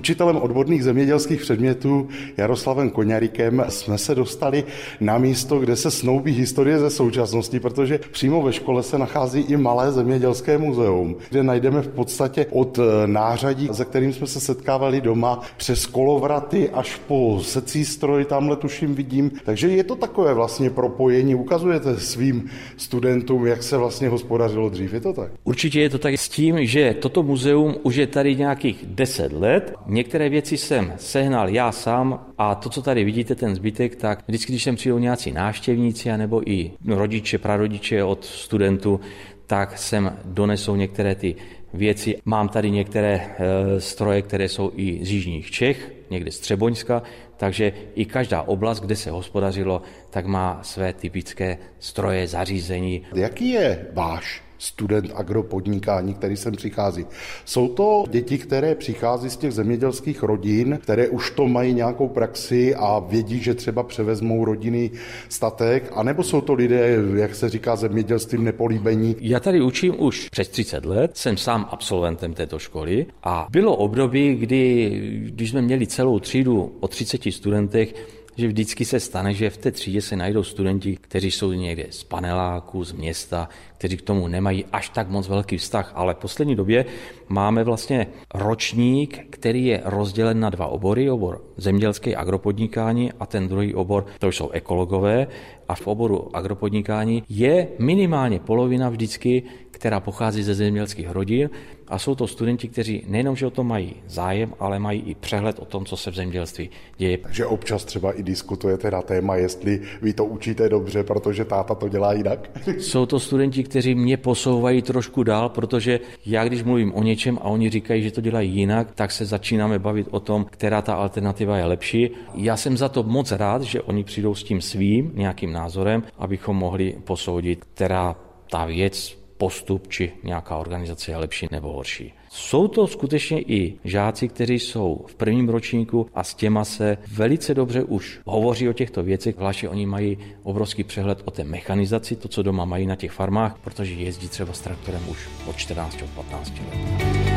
Učitelem 0.03 0.37
odborných 0.37 0.83
zemědělských 0.83 1.41
předmětů 1.41 2.07
Jaroslavem 2.37 2.89
Koňarikem 2.89 3.65
jsme 3.69 3.97
se 3.97 4.15
dostali 4.15 4.63
na 4.99 5.17
místo, 5.17 5.59
kde 5.59 5.75
se 5.75 5.91
snoubí 5.91 6.31
historie 6.31 6.79
ze 6.79 6.89
současnosti, 6.89 7.59
protože 7.59 7.99
přímo 8.11 8.41
ve 8.41 8.53
škole 8.53 8.83
se 8.83 8.97
nachází 8.97 9.41
i 9.41 9.57
malé 9.57 9.91
zemědělské 9.91 10.57
muzeum, 10.57 11.15
kde 11.29 11.43
najdeme 11.43 11.81
v 11.81 11.87
podstatě 11.87 12.45
od 12.51 12.79
eh, 12.79 13.07
nářadí, 13.07 13.69
se 13.71 13.85
kterým 13.85 14.13
jsme 14.13 14.27
se 14.27 14.39
setkávali 14.39 15.01
doma, 15.01 15.39
přes 15.57 15.85
kolovraty 15.85 16.69
až 16.69 16.95
po 17.07 17.39
secí 17.43 17.85
stroj, 17.85 18.25
tamhle 18.25 18.55
tuším 18.55 18.95
vidím. 18.95 19.31
Takže 19.45 19.67
je 19.67 19.83
to 19.83 19.95
takové 19.95 20.33
vlastně 20.33 20.69
propojení. 20.69 21.35
Ukazujete 21.35 21.99
svým 21.99 22.49
studentům, 22.77 23.47
jak 23.47 23.63
se 23.63 23.77
vlastně 23.77 24.09
hospodařilo 24.09 24.69
dřív. 24.69 24.93
Je 24.93 25.01
to 25.01 25.13
tak? 25.13 25.31
Určitě 25.43 25.81
je 25.81 25.89
to 25.89 25.97
tak 25.97 26.13
s 26.19 26.29
tím, 26.29 26.65
že 26.65 26.95
toto 26.99 27.23
muzeum 27.23 27.75
už 27.83 27.95
je 27.95 28.07
tady 28.07 28.35
nějakých 28.35 28.85
10 28.87 29.33
let. 29.33 29.73
Některé 29.93 30.29
věci 30.29 30.57
jsem 30.57 30.93
sehnal 30.97 31.49
já 31.49 31.71
sám 31.71 32.25
a 32.37 32.55
to, 32.55 32.69
co 32.69 32.81
tady 32.81 33.03
vidíte, 33.03 33.35
ten 33.35 33.55
zbytek, 33.55 33.95
tak 33.95 34.23
vždycky, 34.27 34.51
když 34.51 34.63
sem 34.63 34.75
přijdou 34.75 34.99
nějací 34.99 35.31
návštěvníci 35.31 36.17
nebo 36.17 36.49
i 36.49 36.71
rodiče, 36.87 37.37
prarodiče 37.37 38.03
od 38.03 38.25
studentů, 38.25 38.99
tak 39.47 39.77
sem 39.77 40.17
donesou 40.25 40.75
některé 40.75 41.15
ty 41.15 41.35
věci. 41.73 42.17
Mám 42.25 42.49
tady 42.49 42.71
některé 42.71 43.13
e, 43.15 43.81
stroje, 43.81 44.21
které 44.21 44.49
jsou 44.49 44.71
i 44.75 45.05
z 45.05 45.11
jižních 45.11 45.51
Čech, 45.51 45.93
někde 46.09 46.31
z 46.31 46.39
Třeboňska, 46.39 47.03
takže 47.37 47.73
i 47.95 48.05
každá 48.05 48.41
oblast, 48.41 48.79
kde 48.79 48.95
se 48.95 49.11
hospodařilo, 49.11 49.81
tak 50.09 50.25
má 50.25 50.59
své 50.61 50.93
typické 50.93 51.57
stroje, 51.79 52.27
zařízení. 52.27 53.01
Jaký 53.15 53.49
je 53.49 53.85
váš 53.93 54.43
student 54.63 55.11
agropodnikání, 55.15 56.13
který 56.13 56.37
sem 56.37 56.53
přichází. 56.53 57.05
Jsou 57.45 57.67
to 57.67 58.03
děti, 58.09 58.37
které 58.37 58.75
přichází 58.75 59.29
z 59.29 59.37
těch 59.37 59.51
zemědělských 59.51 60.23
rodin, 60.23 60.79
které 60.81 61.07
už 61.07 61.31
to 61.31 61.47
mají 61.47 61.73
nějakou 61.73 62.07
praxi 62.07 62.75
a 62.75 62.99
vědí, 62.99 63.39
že 63.39 63.53
třeba 63.53 63.83
převezmou 63.83 64.45
rodinný 64.45 64.91
statek, 65.29 65.91
anebo 65.95 66.23
jsou 66.23 66.41
to 66.41 66.53
lidé, 66.53 66.97
jak 67.15 67.35
se 67.35 67.49
říká, 67.49 67.75
zemědělstvím 67.75 68.43
nepolíbení? 68.43 69.15
Já 69.19 69.39
tady 69.39 69.61
učím 69.61 69.95
už 70.03 70.29
přes 70.29 70.47
30 70.47 70.85
let, 70.85 71.11
jsem 71.17 71.37
sám 71.37 71.67
absolventem 71.71 72.33
této 72.33 72.59
školy 72.59 73.05
a 73.23 73.47
bylo 73.51 73.75
období, 73.75 74.35
kdy, 74.35 74.89
když 75.25 75.49
jsme 75.49 75.61
měli 75.61 75.87
celou 75.87 76.19
třídu 76.19 76.77
o 76.79 76.87
30 76.87 77.21
studentech, 77.31 77.93
že 78.37 78.47
vždycky 78.47 78.85
se 78.85 78.99
stane, 78.99 79.33
že 79.33 79.49
v 79.49 79.57
té 79.57 79.71
třídě 79.71 80.01
se 80.01 80.15
najdou 80.15 80.43
studenti, 80.43 80.97
kteří 81.01 81.31
jsou 81.31 81.51
někde 81.51 81.85
z 81.89 82.03
paneláku, 82.03 82.83
z 82.83 82.91
města, 82.91 83.49
kteří 83.77 83.97
k 83.97 84.01
tomu 84.01 84.27
nemají 84.27 84.65
až 84.71 84.89
tak 84.89 85.09
moc 85.09 85.27
velký 85.27 85.57
vztah, 85.57 85.91
ale 85.95 86.13
v 86.13 86.17
poslední 86.17 86.55
době 86.55 86.85
máme 87.27 87.63
vlastně 87.63 88.07
ročník, 88.33 89.27
který 89.29 89.65
je 89.65 89.81
rozdělen 89.85 90.39
na 90.39 90.49
dva 90.49 90.67
obory, 90.67 91.09
obor 91.09 91.41
zemědělské 91.57 92.15
agropodnikání 92.15 93.11
a 93.19 93.25
ten 93.25 93.47
druhý 93.47 93.75
obor, 93.75 94.05
to 94.19 94.27
jsou 94.27 94.49
ekologové. 94.49 95.27
A 95.67 95.75
v 95.75 95.87
oboru 95.87 96.35
agropodnikání 96.35 97.23
je 97.29 97.67
minimálně 97.79 98.39
polovina 98.39 98.89
vždycky 98.89 99.43
která 99.83 99.99
pochází 99.99 100.43
ze 100.43 100.55
zemědělských 100.55 101.09
rodin 101.09 101.49
a 101.87 101.99
jsou 101.99 102.15
to 102.15 102.27
studenti, 102.27 102.67
kteří 102.67 103.03
nejenom, 103.07 103.35
že 103.35 103.47
o 103.47 103.49
tom 103.49 103.67
mají 103.67 103.95
zájem, 104.07 104.53
ale 104.59 104.79
mají 104.79 105.01
i 105.01 105.15
přehled 105.15 105.59
o 105.59 105.65
tom, 105.65 105.85
co 105.85 105.97
se 105.97 106.11
v 106.11 106.15
zemědělství 106.15 106.69
děje. 106.97 107.17
Takže 107.17 107.45
občas 107.45 107.85
třeba 107.85 108.11
i 108.11 108.23
diskutujete 108.23 108.91
na 108.91 109.01
téma, 109.01 109.35
jestli 109.35 109.81
vy 110.01 110.13
to 110.13 110.25
učíte 110.25 110.69
dobře, 110.69 111.03
protože 111.03 111.45
táta 111.45 111.75
to 111.75 111.89
dělá 111.89 112.13
jinak? 112.13 112.49
Jsou 112.79 113.05
to 113.05 113.19
studenti, 113.19 113.63
kteří 113.63 113.95
mě 113.95 114.17
posouvají 114.17 114.81
trošku 114.81 115.23
dál, 115.23 115.49
protože 115.49 115.99
já, 116.25 116.45
když 116.45 116.63
mluvím 116.63 116.93
o 116.93 117.03
něčem 117.03 117.37
a 117.41 117.43
oni 117.43 117.69
říkají, 117.69 118.03
že 118.03 118.11
to 118.11 118.21
dělají 118.21 118.51
jinak, 118.51 118.91
tak 118.95 119.11
se 119.11 119.25
začínáme 119.25 119.79
bavit 119.79 120.07
o 120.11 120.19
tom, 120.19 120.45
která 120.49 120.81
ta 120.81 120.93
alternativa 120.93 121.57
je 121.57 121.65
lepší. 121.65 122.09
Já 122.35 122.57
jsem 122.57 122.77
za 122.77 122.89
to 122.89 123.03
moc 123.03 123.31
rád, 123.31 123.61
že 123.61 123.81
oni 123.81 124.03
přijdou 124.03 124.35
s 124.35 124.43
tím 124.43 124.61
svým 124.61 125.11
nějakým 125.15 125.51
názorem, 125.51 126.03
abychom 126.17 126.55
mohli 126.55 126.95
posoudit, 127.03 127.65
která 127.73 128.15
ta 128.49 128.65
věc 128.65 129.22
postup 129.43 129.87
či 129.87 130.11
nějaká 130.23 130.57
organizace 130.57 131.11
je 131.11 131.17
lepší 131.17 131.47
nebo 131.51 131.73
horší. 131.73 132.13
Jsou 132.29 132.67
to 132.67 132.87
skutečně 132.87 133.41
i 133.41 133.73
žáci, 133.83 134.27
kteří 134.27 134.59
jsou 134.59 135.05
v 135.07 135.15
prvním 135.15 135.49
ročníku 135.49 136.07
a 136.13 136.23
s 136.23 136.33
těma 136.33 136.65
se 136.65 136.97
velice 137.11 137.53
dobře 137.53 137.83
už 137.83 138.19
hovoří 138.25 138.69
o 138.69 138.73
těchto 138.73 139.03
věcech, 139.03 139.35
zvláště 139.35 139.69
oni 139.69 139.85
mají 139.85 140.17
obrovský 140.43 140.83
přehled 140.83 141.21
o 141.25 141.31
té 141.31 141.43
mechanizaci, 141.43 142.15
to, 142.15 142.27
co 142.27 142.43
doma 142.43 142.65
mají 142.65 142.85
na 142.85 142.95
těch 142.95 143.11
farmách, 143.11 143.59
protože 143.63 143.93
jezdí 143.93 144.29
třeba 144.29 144.53
s 144.53 144.61
traktorem 144.61 145.01
už 145.09 145.29
od 145.49 145.57
14 145.57 146.01
od 146.01 146.09
15 146.09 146.53
let. 146.59 147.32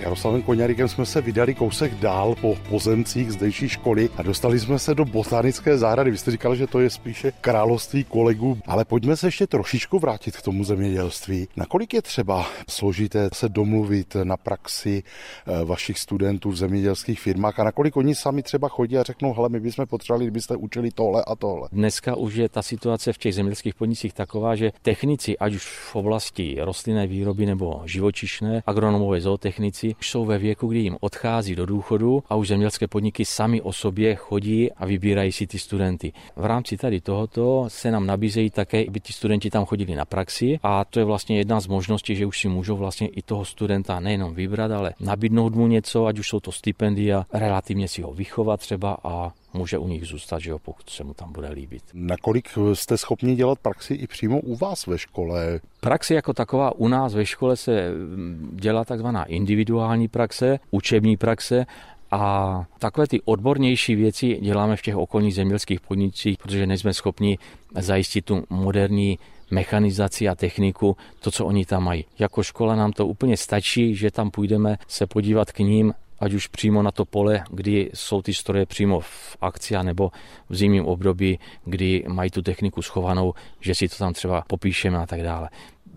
Jaroslavem 0.00 0.42
Koňarikem 0.42 0.88
jsme 0.88 1.06
se 1.06 1.20
vydali 1.20 1.54
kousek 1.54 1.94
dál 1.94 2.34
po 2.40 2.56
pozemcích 2.68 3.32
zdejší 3.32 3.68
školy 3.68 4.08
a 4.16 4.22
dostali 4.22 4.60
jsme 4.60 4.78
se 4.78 4.94
do 4.94 5.04
botanické 5.04 5.78
zahrady. 5.78 6.10
Vy 6.10 6.18
jste 6.18 6.30
říkal, 6.30 6.54
že 6.54 6.66
to 6.66 6.80
je 6.80 6.90
spíše 6.90 7.32
království 7.40 8.04
kolegů, 8.04 8.58
ale 8.66 8.84
pojďme 8.84 9.16
se 9.16 9.26
ještě 9.26 9.46
trošičku 9.46 9.98
vrátit 9.98 10.36
k 10.36 10.42
tomu 10.42 10.64
zemědělství. 10.64 11.48
Nakolik 11.56 11.94
je 11.94 12.02
třeba 12.02 12.46
složité 12.68 13.28
se 13.32 13.48
domluvit 13.48 14.16
na 14.24 14.36
praxi 14.36 15.02
eh, 15.02 15.64
vašich 15.64 15.98
studentů 15.98 16.50
v 16.50 16.56
zemědělských 16.56 17.20
firmách 17.20 17.58
a 17.58 17.64
nakolik 17.64 17.96
oni 17.96 18.14
sami 18.14 18.42
třeba 18.42 18.68
chodí 18.68 18.98
a 18.98 19.02
řeknou, 19.02 19.34
hele, 19.34 19.48
my 19.48 19.60
bychom 19.60 19.86
potřebovali, 19.86 20.24
kdybyste 20.24 20.56
učili 20.56 20.90
tohle 20.90 21.24
a 21.26 21.36
tohle. 21.36 21.68
Dneska 21.72 22.16
už 22.16 22.34
je 22.34 22.48
ta 22.48 22.62
situace 22.62 23.12
v 23.12 23.18
těch 23.18 23.34
zemědělských 23.34 23.74
podnicích 23.74 24.12
taková, 24.12 24.54
že 24.54 24.72
technici, 24.82 25.38
ať 25.38 25.54
už 25.54 25.64
v 25.66 25.96
oblasti 25.96 26.56
rostlinné 26.60 27.06
výroby 27.06 27.46
nebo 27.46 27.82
živočišné, 27.84 28.62
agronomové 28.66 29.20
zootechnici, 29.20 29.89
už 30.00 30.10
jsou 30.10 30.24
ve 30.24 30.38
věku, 30.38 30.66
kdy 30.66 30.78
jim 30.78 30.96
odchází 31.00 31.54
do 31.54 31.66
důchodu 31.66 32.22
a 32.28 32.34
už 32.34 32.48
zemědělské 32.48 32.86
podniky 32.86 33.24
sami 33.24 33.60
o 33.60 33.72
sobě 33.72 34.14
chodí 34.14 34.72
a 34.72 34.86
vybírají 34.86 35.32
si 35.32 35.46
ty 35.46 35.58
studenty. 35.58 36.12
V 36.36 36.44
rámci 36.44 36.76
tady 36.76 37.00
tohoto 37.00 37.64
se 37.68 37.90
nám 37.90 38.06
nabízejí 38.06 38.50
také, 38.50 38.84
aby 38.88 39.00
ti 39.00 39.12
studenti 39.12 39.50
tam 39.50 39.64
chodili 39.64 39.94
na 39.94 40.04
praxi 40.04 40.58
a 40.62 40.84
to 40.84 40.98
je 40.98 41.04
vlastně 41.04 41.38
jedna 41.38 41.60
z 41.60 41.66
možností, 41.66 42.16
že 42.16 42.26
už 42.26 42.40
si 42.40 42.48
můžou 42.48 42.76
vlastně 42.76 43.08
i 43.08 43.22
toho 43.22 43.44
studenta 43.44 44.00
nejenom 44.00 44.34
vybrat, 44.34 44.70
ale 44.70 44.94
nabídnout 45.00 45.54
mu 45.54 45.66
něco, 45.66 46.06
ať 46.06 46.18
už 46.18 46.28
jsou 46.28 46.40
to 46.40 46.52
stipendia, 46.52 47.26
relativně 47.32 47.88
si 47.88 48.02
ho 48.02 48.12
vychovat 48.12 48.60
třeba 48.60 48.98
a 49.04 49.32
může 49.54 49.78
u 49.78 49.88
nich 49.88 50.04
zůstat, 50.04 50.38
že 50.38 50.50
jo, 50.50 50.58
pokud 50.58 50.90
se 50.90 51.04
mu 51.04 51.14
tam 51.14 51.32
bude 51.32 51.48
líbit. 51.48 51.82
Nakolik 51.94 52.48
jste 52.74 52.98
schopni 52.98 53.34
dělat 53.36 53.58
praxi 53.58 53.94
i 53.94 54.06
přímo 54.06 54.40
u 54.40 54.56
vás 54.56 54.86
ve 54.86 54.98
škole? 54.98 55.60
Praxi 55.80 56.14
jako 56.14 56.32
taková 56.32 56.74
u 56.74 56.88
nás 56.88 57.14
ve 57.14 57.26
škole 57.26 57.56
se 57.56 57.90
mm, 57.90 58.50
dělá 58.60 58.84
takzvaná 58.84 59.24
individuální 59.24 60.08
praxe, 60.08 60.58
učební 60.70 61.16
praxe 61.16 61.66
a 62.10 62.64
takové 62.78 63.06
ty 63.06 63.20
odbornější 63.24 63.94
věci 63.94 64.38
děláme 64.42 64.76
v 64.76 64.82
těch 64.82 64.96
okolních 64.96 65.34
zemědělských 65.34 65.80
podnicích, 65.80 66.38
protože 66.38 66.66
nejsme 66.66 66.94
schopni 66.94 67.38
zajistit 67.74 68.24
tu 68.24 68.44
moderní 68.50 69.18
mechanizaci 69.50 70.28
a 70.28 70.34
techniku, 70.34 70.96
to, 71.20 71.30
co 71.30 71.46
oni 71.46 71.66
tam 71.66 71.84
mají. 71.84 72.04
Jako 72.18 72.42
škola 72.42 72.76
nám 72.76 72.92
to 72.92 73.06
úplně 73.06 73.36
stačí, 73.36 73.94
že 73.94 74.10
tam 74.10 74.30
půjdeme 74.30 74.76
se 74.88 75.06
podívat 75.06 75.52
k 75.52 75.58
ním, 75.58 75.94
ať 76.20 76.32
už 76.32 76.46
přímo 76.46 76.82
na 76.82 76.90
to 76.90 77.04
pole, 77.04 77.44
kdy 77.50 77.90
jsou 77.94 78.22
ty 78.22 78.34
stroje 78.34 78.66
přímo 78.66 79.00
v 79.00 79.36
akci, 79.40 79.74
nebo 79.82 80.10
v 80.48 80.56
zimním 80.56 80.86
období, 80.86 81.38
kdy 81.64 82.04
mají 82.08 82.30
tu 82.30 82.42
techniku 82.42 82.82
schovanou, 82.82 83.34
že 83.60 83.74
si 83.74 83.88
to 83.88 83.96
tam 83.96 84.12
třeba 84.12 84.44
popíšeme 84.46 84.98
a 84.98 85.06
tak 85.06 85.22
dále. 85.22 85.48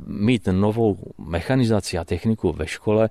Mít 0.08 0.48
novou 0.51 1.13
mechanizaci 1.18 1.98
a 1.98 2.03
techniku 2.03 2.51
ve 2.51 2.68
škole, 2.68 3.10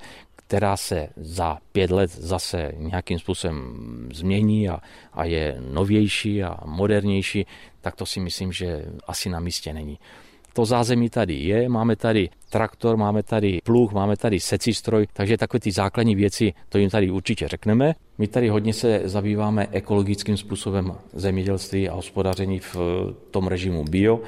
která 0.52 0.76
se 0.76 1.08
za 1.16 1.58
pět 1.72 1.90
let 1.90 2.10
zase 2.10 2.72
nějakým 2.76 3.18
způsobem 3.18 4.08
změní 4.12 4.68
a, 4.68 4.78
a 5.12 5.24
je 5.24 5.56
novější 5.72 6.42
a 6.42 6.56
modernější, 6.64 7.46
tak 7.80 7.96
to 7.96 8.06
si 8.06 8.20
myslím, 8.20 8.52
že 8.52 8.84
asi 9.06 9.30
na 9.30 9.40
místě 9.40 9.72
není. 9.72 9.98
To 10.52 10.64
zázemí 10.64 11.10
tady 11.10 11.34
je, 11.34 11.68
máme 11.68 11.96
tady 11.96 12.28
traktor, 12.50 12.96
máme 12.96 13.22
tady 13.22 13.58
pluh, 13.64 13.92
máme 13.92 14.16
tady 14.16 14.40
secí 14.40 14.74
stroj, 14.74 15.06
takže 15.12 15.36
takové 15.36 15.60
ty 15.60 15.72
základní 15.72 16.14
věci, 16.14 16.52
to 16.68 16.78
jim 16.78 16.90
tady 16.90 17.10
určitě 17.10 17.48
řekneme. 17.48 17.94
My 18.18 18.28
tady 18.28 18.48
hodně 18.48 18.72
se 18.72 19.00
zabýváme 19.04 19.68
ekologickým 19.70 20.36
způsobem 20.36 20.94
zemědělství 21.12 21.88
a 21.88 21.94
hospodaření 21.94 22.58
v 22.58 22.76
tom 23.30 23.46
režimu 23.46 23.84
bio, 23.84 24.20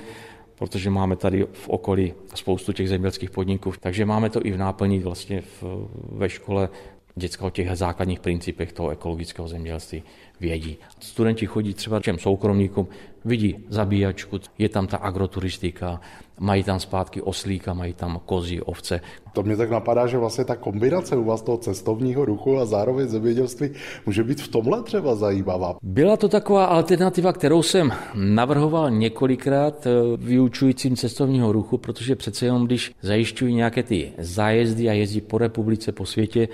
protože 0.58 0.90
máme 0.90 1.16
tady 1.16 1.46
v 1.52 1.68
okolí 1.68 2.12
spoustu 2.34 2.72
těch 2.72 2.88
zemědělských 2.88 3.30
podniků, 3.30 3.72
takže 3.80 4.06
máme 4.06 4.30
to 4.30 4.40
i 4.46 4.50
v 4.52 4.58
náplní 4.58 4.98
vlastně 4.98 5.40
v, 5.40 5.64
ve 6.12 6.28
škole 6.28 6.68
děcka 7.14 7.46
o 7.46 7.50
těch 7.50 7.76
základních 7.76 8.20
principech 8.20 8.72
toho 8.72 8.90
ekologického 8.90 9.48
zemědělství 9.48 10.02
vědí. 10.40 10.76
Studenti 11.00 11.46
chodí 11.46 11.74
třeba 11.74 12.00
těm 12.00 12.18
soukromníkům, 12.18 12.88
vidí 13.24 13.56
zabíjačku, 13.68 14.38
je 14.58 14.68
tam 14.68 14.86
ta 14.86 14.96
agroturistika, 14.96 16.00
mají 16.40 16.62
tam 16.62 16.80
zpátky 16.80 17.22
oslíka, 17.22 17.74
mají 17.74 17.92
tam 17.92 18.20
kozy, 18.26 18.60
ovce. 18.60 19.00
To 19.32 19.42
mě 19.42 19.56
tak 19.56 19.70
napadá, 19.70 20.06
že 20.06 20.18
vlastně 20.18 20.44
ta 20.44 20.56
kombinace 20.56 21.16
u 21.16 21.24
vás 21.24 21.42
toho 21.42 21.58
cestovního 21.58 22.24
ruchu 22.24 22.58
a 22.58 22.64
zároveň 22.64 23.08
zemědělství 23.08 23.70
může 24.06 24.24
být 24.24 24.40
v 24.40 24.48
tomhle 24.48 24.82
třeba 24.82 25.14
zajímavá. 25.14 25.76
Byla 25.82 26.16
to 26.16 26.28
taková 26.28 26.64
alternativa, 26.64 27.32
kterou 27.32 27.62
jsem 27.62 27.92
navrhoval 28.14 28.90
několikrát 28.90 29.86
eh, 29.86 29.90
vyučujícím 30.16 30.96
cestovního 30.96 31.52
ruchu, 31.52 31.78
protože 31.78 32.16
přece 32.16 32.46
jenom 32.46 32.66
když 32.66 32.92
zajišťují 33.02 33.54
nějaké 33.54 33.82
ty 33.82 34.12
zájezdy 34.18 34.88
a 34.88 34.92
jezdí 34.92 35.20
po 35.20 35.38
republice, 35.38 35.92
po 35.92 36.06
světě, 36.06 36.48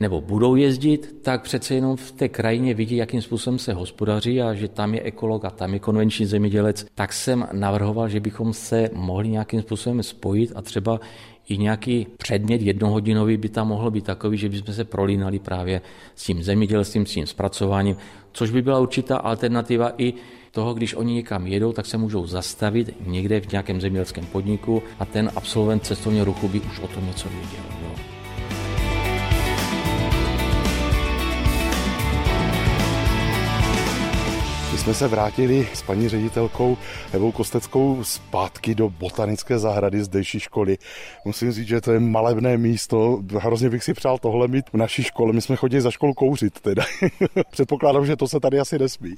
nebo 0.00 0.20
budou 0.20 0.54
jezdit, 0.54 1.16
tak 1.22 1.42
přece 1.42 1.74
jenom 1.74 1.96
v 1.96 2.12
té 2.12 2.28
krajině 2.28 2.74
vidí, 2.74 2.96
jakým 2.96 3.22
způsobem 3.22 3.58
se 3.58 3.72
hospodaří 3.72 4.42
a 4.42 4.54
že 4.54 4.68
tam 4.68 4.94
je 4.94 5.02
ekolog 5.02 5.44
a 5.44 5.50
tam 5.50 5.72
je 5.74 5.78
konvenční 5.78 6.26
zemědělec, 6.26 6.86
tak 6.94 7.12
jsem 7.12 7.46
navrhoval, 7.52 8.08
že 8.08 8.20
bychom 8.20 8.52
se 8.52 8.90
mohli 8.92 9.28
nějakým 9.28 9.62
způsobem 9.62 10.02
spojit 10.02 10.52
a 10.54 10.62
třeba 10.62 11.00
i 11.48 11.58
nějaký 11.58 12.06
předmět 12.16 12.62
jednohodinový 12.62 13.36
by 13.36 13.48
tam 13.48 13.68
mohl 13.68 13.90
být 13.90 14.04
takový, 14.04 14.38
že 14.38 14.48
bychom 14.48 14.74
se 14.74 14.84
prolínali 14.84 15.38
právě 15.38 15.80
s 16.14 16.24
tím 16.24 16.42
zemědělstvím, 16.42 17.06
s 17.06 17.10
tím 17.10 17.26
zpracováním, 17.26 17.96
což 18.32 18.50
by 18.50 18.62
byla 18.62 18.78
určitá 18.78 19.16
alternativa 19.16 19.92
i 19.98 20.14
toho, 20.50 20.74
když 20.74 20.94
oni 20.94 21.14
někam 21.14 21.46
jedou, 21.46 21.72
tak 21.72 21.86
se 21.86 21.98
můžou 21.98 22.26
zastavit 22.26 22.96
někde 23.06 23.40
v 23.40 23.52
nějakém 23.52 23.80
zemědělském 23.80 24.26
podniku 24.26 24.82
a 24.98 25.04
ten 25.04 25.30
absolvent 25.36 25.86
cestovního 25.86 26.24
ruchu 26.24 26.48
by 26.48 26.60
už 26.60 26.80
o 26.80 26.88
tom 26.88 27.06
něco 27.06 27.28
věděl. 27.28 27.64
Jo. 27.82 28.13
Jsme 34.78 34.94
se 34.94 35.08
vrátili 35.08 35.68
s 35.74 35.82
paní 35.82 36.08
ředitelkou 36.08 36.76
Evou 37.12 37.32
Kosteckou 37.32 38.04
zpátky 38.04 38.74
do 38.74 38.90
botanické 38.90 39.58
zahrady 39.58 40.04
zdejší 40.04 40.40
školy. 40.40 40.78
Musím 41.24 41.52
říct, 41.52 41.68
že 41.68 41.80
to 41.80 41.92
je 41.92 42.00
malebné 42.00 42.58
místo. 42.58 43.22
Hrozně 43.38 43.70
bych 43.70 43.84
si 43.84 43.94
přál 43.94 44.18
tohle 44.18 44.48
mít 44.48 44.70
v 44.72 44.76
naší 44.76 45.02
škole. 45.02 45.32
My 45.32 45.42
jsme 45.42 45.56
chodili 45.56 45.80
za 45.80 45.90
školu 45.90 46.14
kouřit 46.14 46.60
teda. 46.60 46.82
Předpokládám, 47.50 48.06
že 48.06 48.16
to 48.16 48.28
se 48.28 48.40
tady 48.40 48.60
asi 48.60 48.78
nesmí. 48.78 49.14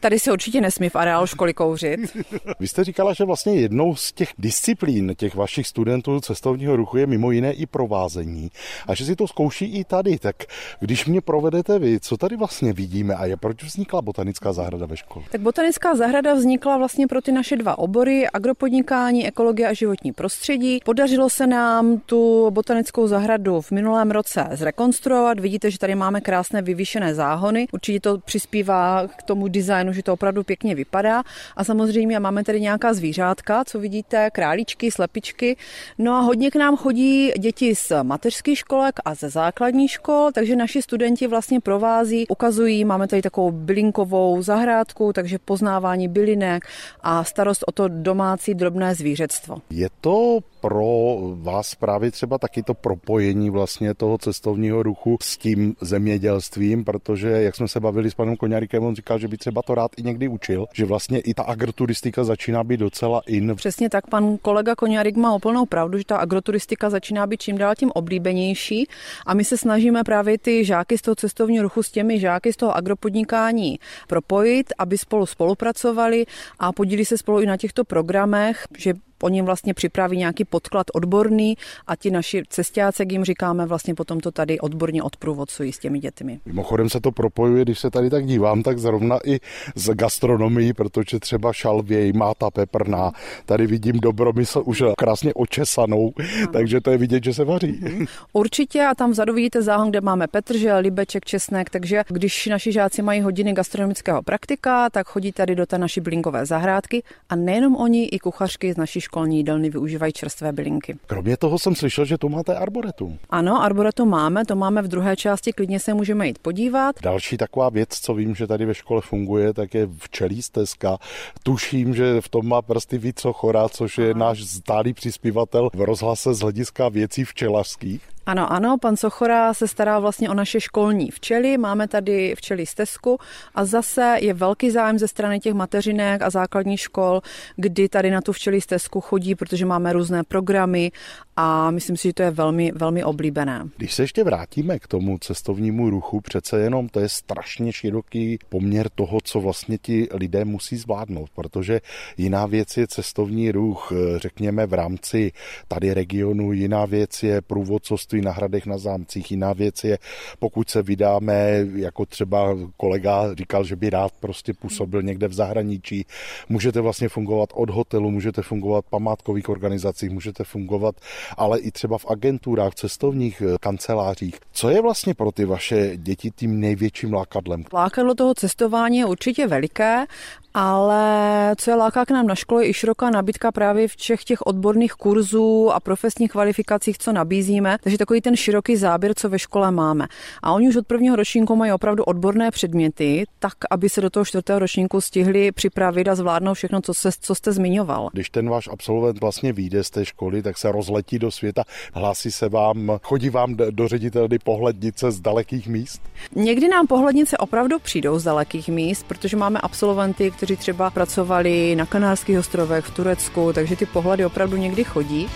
Tady 0.00 0.18
se 0.18 0.32
určitě 0.32 0.60
nesmí 0.60 0.88
v 0.88 0.96
areálu 0.96 1.26
školy 1.26 1.54
kouřit. 1.54 2.00
Vy 2.60 2.68
jste 2.68 2.84
říkala, 2.84 3.12
že 3.12 3.24
vlastně 3.24 3.54
jednou 3.54 3.96
z 3.96 4.12
těch 4.12 4.28
disciplín 4.38 5.14
těch 5.16 5.34
vašich 5.34 5.66
studentů 5.66 6.20
cestovního 6.20 6.76
ruchu 6.76 6.96
je 6.96 7.06
mimo 7.06 7.30
jiné 7.30 7.52
i 7.52 7.66
provázení. 7.66 8.50
A 8.86 8.94
že 8.94 9.04
si 9.04 9.16
to 9.16 9.28
zkouší 9.28 9.64
i 9.64 9.84
tady. 9.84 10.18
Tak 10.18 10.36
když 10.80 11.06
mě 11.06 11.20
provedete 11.20 11.78
vy, 11.78 12.00
co 12.00 12.16
tady 12.16 12.36
vlastně 12.36 12.72
vidíme 12.72 13.14
a 13.14 13.26
je 13.26 13.36
proč 13.36 13.62
vznikla 13.62 14.02
botanická 14.02 14.52
zahrada 14.52 14.86
ve? 14.86 14.99
Škol? 15.00 15.22
Tak 15.30 15.40
botanická 15.40 15.94
zahrada 15.94 16.34
vznikla 16.34 16.76
vlastně 16.76 17.06
pro 17.06 17.20
ty 17.20 17.32
naše 17.32 17.56
dva 17.56 17.78
obory, 17.78 18.28
agropodnikání, 18.28 19.26
ekologie 19.26 19.68
a 19.68 19.72
životní 19.72 20.12
prostředí. 20.12 20.80
Podařilo 20.84 21.30
se 21.30 21.46
nám 21.46 21.98
tu 21.98 22.50
botanickou 22.50 23.06
zahradu 23.06 23.60
v 23.60 23.70
minulém 23.70 24.10
roce 24.10 24.48
zrekonstruovat. 24.52 25.40
Vidíte, 25.40 25.70
že 25.70 25.78
tady 25.78 25.94
máme 25.94 26.20
krásné 26.20 26.62
vyvýšené 26.62 27.14
záhony. 27.14 27.66
Určitě 27.72 28.00
to 28.00 28.18
přispívá 28.18 29.08
k 29.16 29.22
tomu 29.22 29.48
designu, 29.48 29.92
že 29.92 30.02
to 30.02 30.12
opravdu 30.12 30.44
pěkně 30.44 30.74
vypadá. 30.74 31.22
A 31.56 31.64
samozřejmě 31.64 32.20
máme 32.20 32.44
tady 32.44 32.60
nějaká 32.60 32.94
zvířátka, 32.94 33.64
co 33.64 33.78
vidíte, 33.78 34.30
králíčky, 34.30 34.90
slepičky. 34.90 35.56
No 35.98 36.12
a 36.14 36.20
hodně 36.20 36.50
k 36.50 36.56
nám 36.56 36.76
chodí 36.76 37.32
děti 37.38 37.74
z 37.74 37.92
mateřských 38.02 38.58
školek 38.58 38.94
a 39.04 39.14
ze 39.14 39.28
základních 39.30 39.90
škol, 39.90 40.30
takže 40.34 40.56
naši 40.56 40.82
studenti 40.82 41.26
vlastně 41.26 41.60
provází, 41.60 42.26
ukazují, 42.28 42.84
máme 42.84 43.08
tady 43.08 43.22
takovou 43.22 43.50
bylinkovou 43.50 44.42
zahrádku, 44.42 44.89
pořádku, 44.90 45.12
takže 45.12 45.38
poznávání 45.38 46.08
bylinek 46.08 46.64
a 47.00 47.24
starost 47.24 47.64
o 47.66 47.72
to 47.72 47.88
domácí 47.88 48.54
drobné 48.54 48.94
zvířectvo. 48.94 49.56
Je 49.70 49.88
to 50.00 50.38
pro 50.60 51.16
vás 51.34 51.74
právě 51.74 52.10
třeba 52.10 52.38
taky 52.38 52.62
to 52.62 52.74
propojení 52.74 53.50
vlastně 53.50 53.94
toho 53.94 54.18
cestovního 54.18 54.82
ruchu 54.82 55.18
s 55.22 55.38
tím 55.38 55.74
zemědělstvím, 55.80 56.84
protože 56.84 57.28
jak 57.28 57.56
jsme 57.56 57.68
se 57.68 57.80
bavili 57.80 58.10
s 58.10 58.14
panem 58.14 58.36
Koňarikem, 58.36 58.84
on 58.84 58.94
říkal, 58.94 59.18
že 59.18 59.28
by 59.28 59.36
třeba 59.36 59.62
to 59.62 59.74
rád 59.74 59.90
i 59.96 60.02
někdy 60.02 60.28
učil, 60.28 60.66
že 60.74 60.84
vlastně 60.84 61.20
i 61.20 61.34
ta 61.34 61.42
agroturistika 61.42 62.24
začíná 62.24 62.64
být 62.64 62.80
docela 62.80 63.22
in. 63.26 63.56
Přesně 63.56 63.90
tak, 63.90 64.06
pan 64.06 64.38
kolega 64.38 64.74
Koňarik 64.74 65.16
má 65.16 65.34
úplnou 65.34 65.66
pravdu, 65.66 65.98
že 65.98 66.04
ta 66.04 66.16
agroturistika 66.16 66.90
začíná 66.90 67.26
být 67.26 67.42
čím 67.42 67.58
dál 67.58 67.74
tím 67.74 67.90
oblíbenější 67.94 68.88
a 69.26 69.34
my 69.34 69.44
se 69.44 69.58
snažíme 69.58 70.04
právě 70.04 70.38
ty 70.38 70.64
žáky 70.64 70.98
z 70.98 71.02
toho 71.02 71.14
cestovního 71.14 71.62
ruchu 71.62 71.82
s 71.82 71.90
těmi 71.90 72.20
žáky 72.20 72.52
z 72.52 72.56
toho 72.56 72.76
agropodnikání 72.76 73.78
propojit, 74.08 74.72
aby 74.80 74.98
spolu 74.98 75.26
spolupracovali 75.26 76.26
a 76.58 76.72
podílí 76.72 77.04
se 77.04 77.18
spolu 77.18 77.40
i 77.40 77.46
na 77.46 77.56
těchto 77.56 77.84
programech, 77.84 78.64
že 78.78 78.94
Oni 79.22 79.42
vlastně 79.42 79.74
připraví 79.74 80.16
nějaký 80.16 80.44
podklad 80.44 80.86
odborný 80.94 81.56
a 81.86 81.96
ti 81.96 82.10
naši 82.10 82.42
cestáci, 82.48 83.02
jak 83.02 83.12
jim 83.12 83.24
říkáme, 83.24 83.66
vlastně 83.66 83.94
potom 83.94 84.20
to 84.20 84.30
tady 84.30 84.60
odborně 84.60 85.02
odprůvodcují 85.02 85.72
s 85.72 85.78
těmi 85.78 85.98
dětmi. 85.98 86.40
Mimochodem 86.46 86.90
se 86.90 87.00
to 87.00 87.12
propojuje, 87.12 87.62
když 87.64 87.78
se 87.78 87.90
tady 87.90 88.10
tak 88.10 88.26
dívám, 88.26 88.62
tak 88.62 88.78
zrovna 88.78 89.18
i 89.24 89.40
z 89.74 89.94
gastronomií, 89.94 90.72
protože 90.72 91.18
třeba 91.20 91.52
šalvěj, 91.52 92.12
máta 92.12 92.50
peprná, 92.50 93.12
tady 93.46 93.66
vidím 93.66 94.00
dobromysl 94.00 94.62
už 94.66 94.82
krásně 94.98 95.34
očesanou, 95.34 96.12
ano. 96.18 96.46
takže 96.52 96.80
to 96.80 96.90
je 96.90 96.98
vidět, 96.98 97.24
že 97.24 97.34
se 97.34 97.44
vaří. 97.44 97.78
Mhm. 97.80 98.06
Určitě 98.32 98.84
a 98.84 98.94
tam 98.94 99.10
vzadu 99.10 99.34
vidíte 99.34 99.62
záhon, 99.62 99.90
kde 99.90 100.00
máme 100.00 100.26
petržel, 100.26 100.78
libeček, 100.78 101.24
česnek, 101.24 101.70
takže 101.70 102.02
když 102.08 102.46
naši 102.46 102.72
žáci 102.72 103.02
mají 103.02 103.20
hodiny 103.20 103.52
gastronomického 103.52 104.22
praktika, 104.22 104.90
tak 104.90 105.06
chodí 105.06 105.32
tady 105.32 105.54
do 105.54 105.66
té 105.66 105.78
naší 105.78 106.00
blinkové 106.00 106.46
zahrádky 106.46 107.02
a 107.28 107.36
nejenom 107.36 107.76
oni, 107.76 108.04
i 108.04 108.18
kuchařky 108.18 108.72
z 108.72 108.76
naší 108.76 109.00
školní 109.10 109.36
jídelny 109.36 109.70
využívají 109.70 110.12
čerstvé 110.12 110.52
bylinky. 110.52 110.96
Kromě 111.06 111.36
toho 111.36 111.58
jsem 111.58 111.74
slyšel, 111.74 112.04
že 112.04 112.18
tu 112.18 112.28
máte 112.28 112.54
arboretum. 112.54 113.18
Ano, 113.30 113.62
arboretum 113.62 114.08
máme, 114.08 114.44
to 114.44 114.56
máme 114.56 114.82
v 114.82 114.88
druhé 114.88 115.16
části, 115.16 115.52
klidně 115.52 115.80
se 115.80 115.94
můžeme 115.94 116.26
jít 116.26 116.38
podívat. 116.38 116.96
Další 117.02 117.36
taková 117.36 117.68
věc, 117.68 117.88
co 117.88 118.14
vím, 118.14 118.34
že 118.34 118.46
tady 118.46 118.66
ve 118.66 118.74
škole 118.74 119.00
funguje, 119.00 119.52
tak 119.52 119.74
je 119.74 119.88
včelí 119.98 120.42
stezka. 120.42 120.98
Tuším, 121.42 121.94
že 121.94 122.20
v 122.20 122.28
tom 122.28 122.48
má 122.48 122.62
prsty 122.62 122.98
víc 122.98 123.26
chorá, 123.32 123.68
což 123.68 123.98
je 123.98 124.14
náš 124.14 124.44
stálý 124.44 124.92
přispívatel 124.92 125.70
v 125.74 125.80
rozhlase 125.80 126.34
z 126.34 126.40
hlediska 126.40 126.88
věcí 126.88 127.24
včelařských. 127.24 128.02
Ano, 128.30 128.52
ano, 128.52 128.78
pan 128.78 128.96
Sochora 128.96 129.54
se 129.54 129.68
stará 129.68 129.98
vlastně 129.98 130.30
o 130.30 130.34
naše 130.34 130.60
školní 130.60 131.10
včely, 131.10 131.58
máme 131.58 131.88
tady 131.88 132.34
včely 132.36 132.66
stezku 132.66 133.18
a 133.54 133.64
zase 133.64 134.16
je 134.20 134.34
velký 134.34 134.70
zájem 134.70 134.98
ze 134.98 135.08
strany 135.08 135.40
těch 135.40 135.54
mateřinek 135.54 136.22
a 136.22 136.30
základních 136.30 136.80
škol, 136.80 137.20
kdy 137.56 137.88
tady 137.88 138.10
na 138.10 138.20
tu 138.20 138.32
včely 138.32 138.60
stezku 138.60 139.00
chodí, 139.00 139.34
protože 139.34 139.66
máme 139.66 139.92
různé 139.92 140.22
programy 140.24 140.92
a 141.36 141.70
myslím 141.70 141.96
si, 141.96 142.08
že 142.08 142.14
to 142.14 142.22
je 142.22 142.30
velmi, 142.30 142.72
velmi 142.74 143.04
oblíbené. 143.04 143.68
Když 143.76 143.94
se 143.94 144.02
ještě 144.02 144.24
vrátíme 144.24 144.78
k 144.78 144.86
tomu 144.86 145.18
cestovnímu 145.18 145.90
ruchu, 145.90 146.20
přece 146.20 146.60
jenom 146.60 146.88
to 146.88 147.00
je 147.00 147.08
strašně 147.08 147.72
široký 147.72 148.38
poměr 148.48 148.88
toho, 148.94 149.18
co 149.24 149.40
vlastně 149.40 149.78
ti 149.78 150.08
lidé 150.14 150.44
musí 150.44 150.76
zvládnout, 150.76 151.30
protože 151.34 151.80
jiná 152.16 152.46
věc 152.46 152.76
je 152.76 152.86
cestovní 152.86 153.52
ruch, 153.52 153.92
řekněme 154.16 154.66
v 154.66 154.74
rámci 154.74 155.32
tady 155.68 155.94
regionu, 155.94 156.52
jiná 156.52 156.86
věc 156.86 157.22
je 157.22 157.40
průvodcovství 157.40 158.19
na 158.22 158.32
hradech, 158.32 158.66
na 158.66 158.78
zámcích, 158.78 159.30
jiná 159.30 159.52
věc 159.52 159.84
je, 159.84 159.98
pokud 160.38 160.70
se 160.70 160.82
vydáme, 160.82 161.66
jako 161.74 162.06
třeba 162.06 162.56
kolega 162.76 163.34
říkal, 163.34 163.64
že 163.64 163.76
by 163.76 163.90
rád 163.90 164.12
prostě 164.20 164.54
působil 164.54 165.02
někde 165.02 165.28
v 165.28 165.32
zahraničí, 165.32 166.06
můžete 166.48 166.80
vlastně 166.80 167.08
fungovat 167.08 167.50
od 167.54 167.70
hotelu, 167.70 168.10
můžete 168.10 168.42
fungovat 168.42 168.84
v 168.84 168.90
památkových 168.90 169.48
organizacích, 169.48 170.10
můžete 170.10 170.44
fungovat 170.44 170.96
ale 171.36 171.58
i 171.58 171.70
třeba 171.70 171.98
v 171.98 172.06
agenturách, 172.06 172.74
cestovních 172.74 173.42
eh, 173.42 173.56
kancelářích. 173.60 174.34
Co 174.52 174.70
je 174.70 174.82
vlastně 174.82 175.14
pro 175.14 175.32
ty 175.32 175.44
vaše 175.44 175.96
děti 175.96 176.30
tím 176.30 176.60
největším 176.60 177.12
lákadlem? 177.14 177.64
Lákadlo 177.72 178.14
toho 178.14 178.34
cestování 178.34 178.98
je 178.98 179.06
určitě 179.06 179.46
veliké 179.46 180.06
ale 180.54 181.54
co 181.56 181.70
je 181.70 181.74
láká 181.74 182.04
k 182.04 182.10
nám 182.10 182.26
na 182.26 182.34
škole, 182.34 182.64
je 182.64 182.68
i 182.68 182.74
široká 182.74 183.10
nabídka 183.10 183.52
právě 183.52 183.88
v 183.88 183.96
všech 183.96 184.24
těch 184.24 184.46
odborných 184.46 184.92
kurzů 184.92 185.70
a 185.70 185.80
profesních 185.80 186.30
kvalifikacích, 186.30 186.98
co 186.98 187.12
nabízíme. 187.12 187.76
Takže 187.82 187.98
takový 188.10 188.20
ten 188.20 188.36
široký 188.36 188.76
záběr, 188.76 189.12
co 189.16 189.28
ve 189.28 189.38
škole 189.38 189.70
máme. 189.70 190.06
A 190.42 190.52
oni 190.52 190.68
už 190.68 190.76
od 190.76 190.86
prvního 190.86 191.16
ročníku 191.16 191.56
mají 191.56 191.72
opravdu 191.72 192.04
odborné 192.04 192.50
předměty, 192.50 193.24
tak 193.38 193.52
aby 193.70 193.88
se 193.88 194.00
do 194.00 194.10
toho 194.10 194.24
čtvrtého 194.24 194.58
ročníku 194.58 195.00
stihli 195.00 195.52
připravit 195.52 196.08
a 196.08 196.14
zvládnout 196.14 196.54
všechno, 196.54 196.80
co, 196.80 196.94
se, 196.94 197.10
co 197.20 197.34
jste 197.34 197.52
zmiňoval. 197.52 198.08
Když 198.12 198.30
ten 198.30 198.48
váš 198.48 198.68
absolvent 198.72 199.20
vlastně 199.20 199.52
vyjde 199.52 199.84
z 199.84 199.90
té 199.90 200.04
školy, 200.04 200.42
tak 200.42 200.58
se 200.58 200.72
rozletí 200.72 201.18
do 201.18 201.30
světa, 201.30 201.64
hlásí 201.94 202.32
se 202.32 202.48
vám, 202.48 202.98
chodí 203.02 203.30
vám 203.30 203.56
do 203.70 203.88
ředitelny 203.88 204.38
pohlednice 204.38 205.10
z 205.10 205.20
dalekých 205.20 205.68
míst? 205.68 206.02
Někdy 206.34 206.68
nám 206.68 206.86
pohlednice 206.86 207.38
opravdu 207.38 207.78
přijdou 207.78 208.18
z 208.18 208.24
dalekých 208.24 208.68
míst, 208.68 209.06
protože 209.08 209.36
máme 209.36 209.60
absolventy, 209.60 210.30
kteří 210.30 210.56
třeba 210.56 210.90
pracovali 210.90 211.76
na 211.76 211.86
Kanárských 211.86 212.38
ostrovech, 212.38 212.84
v 212.84 212.94
Turecku, 212.94 213.52
takže 213.52 213.76
ty 213.76 213.86
pohledy 213.86 214.24
opravdu 214.24 214.56
někdy 214.56 214.84
chodí. 214.84 215.28